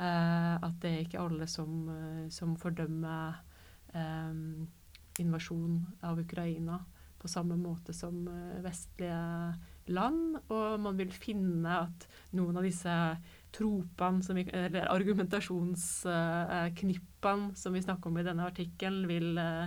Eh, 0.00 0.54
at 0.56 0.80
det 0.80 0.94
er 0.94 1.04
ikke 1.04 1.20
alle 1.20 1.48
som, 1.50 1.82
eh, 1.92 2.28
som 2.32 2.56
fordømmer 2.56 3.36
eh, 3.92 4.32
invasjon 5.20 5.76
av 6.08 6.24
Ukraina 6.24 6.80
på 7.20 7.28
samme 7.28 7.58
måte 7.60 7.92
som 7.92 8.24
eh, 8.28 8.62
vestlige 8.64 9.20
land. 9.88 10.36
Og 10.48 10.80
man 10.82 10.98
vil 10.98 11.12
finne 11.14 11.78
at 11.86 12.08
noen 12.36 12.56
av 12.60 12.64
disse 12.66 13.16
tropene, 13.54 14.34
vi, 14.36 14.42
eller 14.54 14.92
argumentasjonsknippene 14.92 17.50
uh, 17.50 17.54
som 17.58 17.72
vi 17.74 17.82
snakker 17.84 18.06
om 18.10 18.18
i 18.20 18.26
denne 18.26 18.46
artikkelen, 18.46 19.08
vil 19.10 19.38
uh, 19.40 19.66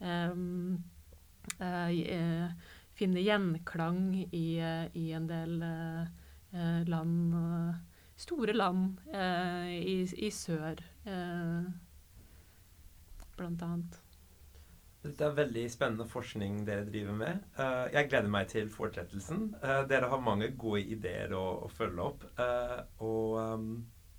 um, 0.00 0.84
uh, 1.60 2.50
finne 2.92 3.20
gjenklang 3.24 4.26
i, 4.28 4.60
i 4.60 5.12
en 5.16 5.26
del 5.30 5.64
land, 6.84 7.34
store 8.20 8.52
land 8.52 9.00
i, 9.16 10.04
i, 10.04 10.28
sør, 10.28 10.76
blant 13.38 13.62
annet. 13.64 14.01
Dette 15.02 15.26
er 15.26 15.34
veldig 15.34 15.64
spennende 15.72 16.06
forskning 16.06 16.60
dere 16.66 16.86
driver 16.86 17.16
med. 17.18 17.46
Uh, 17.56 17.88
jeg 17.90 18.06
gleder 18.10 18.30
meg 18.30 18.50
til 18.52 18.68
fortsettelsen. 18.70 19.48
Uh, 19.58 19.80
dere 19.90 20.10
har 20.12 20.22
mange 20.22 20.52
gode 20.58 20.84
ideer 20.94 21.34
å, 21.34 21.42
å 21.66 21.70
følge 21.72 22.04
opp. 22.04 22.26
Uh, 22.38 22.78
og, 23.02 23.40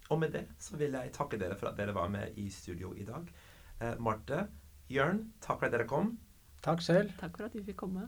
og, 0.09 0.17
med 0.19 0.35
det 0.35 0.43
så 0.59 0.79
vil 0.79 0.97
jeg 0.99 1.13
takke 1.15 1.39
dere 1.39 1.55
for 1.59 1.71
at 1.71 1.79
dere 1.79 1.95
var 1.95 2.11
med 2.11 2.35
i 2.39 2.49
studio 2.51 2.91
i 2.99 3.07
dag. 3.07 3.31
Marte, 3.99 4.45
Jørn, 4.91 5.25
takk 5.43 5.59
for 5.59 5.67
at 5.67 5.73
dere 5.73 5.87
kom. 5.89 6.13
Takk 6.63 6.83
selv. 6.83 7.15
Takk 7.19 7.39
for 7.39 7.49
at 7.49 7.55
vi 7.57 7.63
fikk 7.65 7.81
komme. 7.83 8.05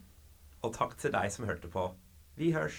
Og 0.64 0.76
takk 0.76 0.96
til 1.00 1.16
deg 1.16 1.32
som 1.34 1.48
hørte 1.50 1.72
på. 1.72 1.90
Vi 2.40 2.52
hørs. 2.56 2.78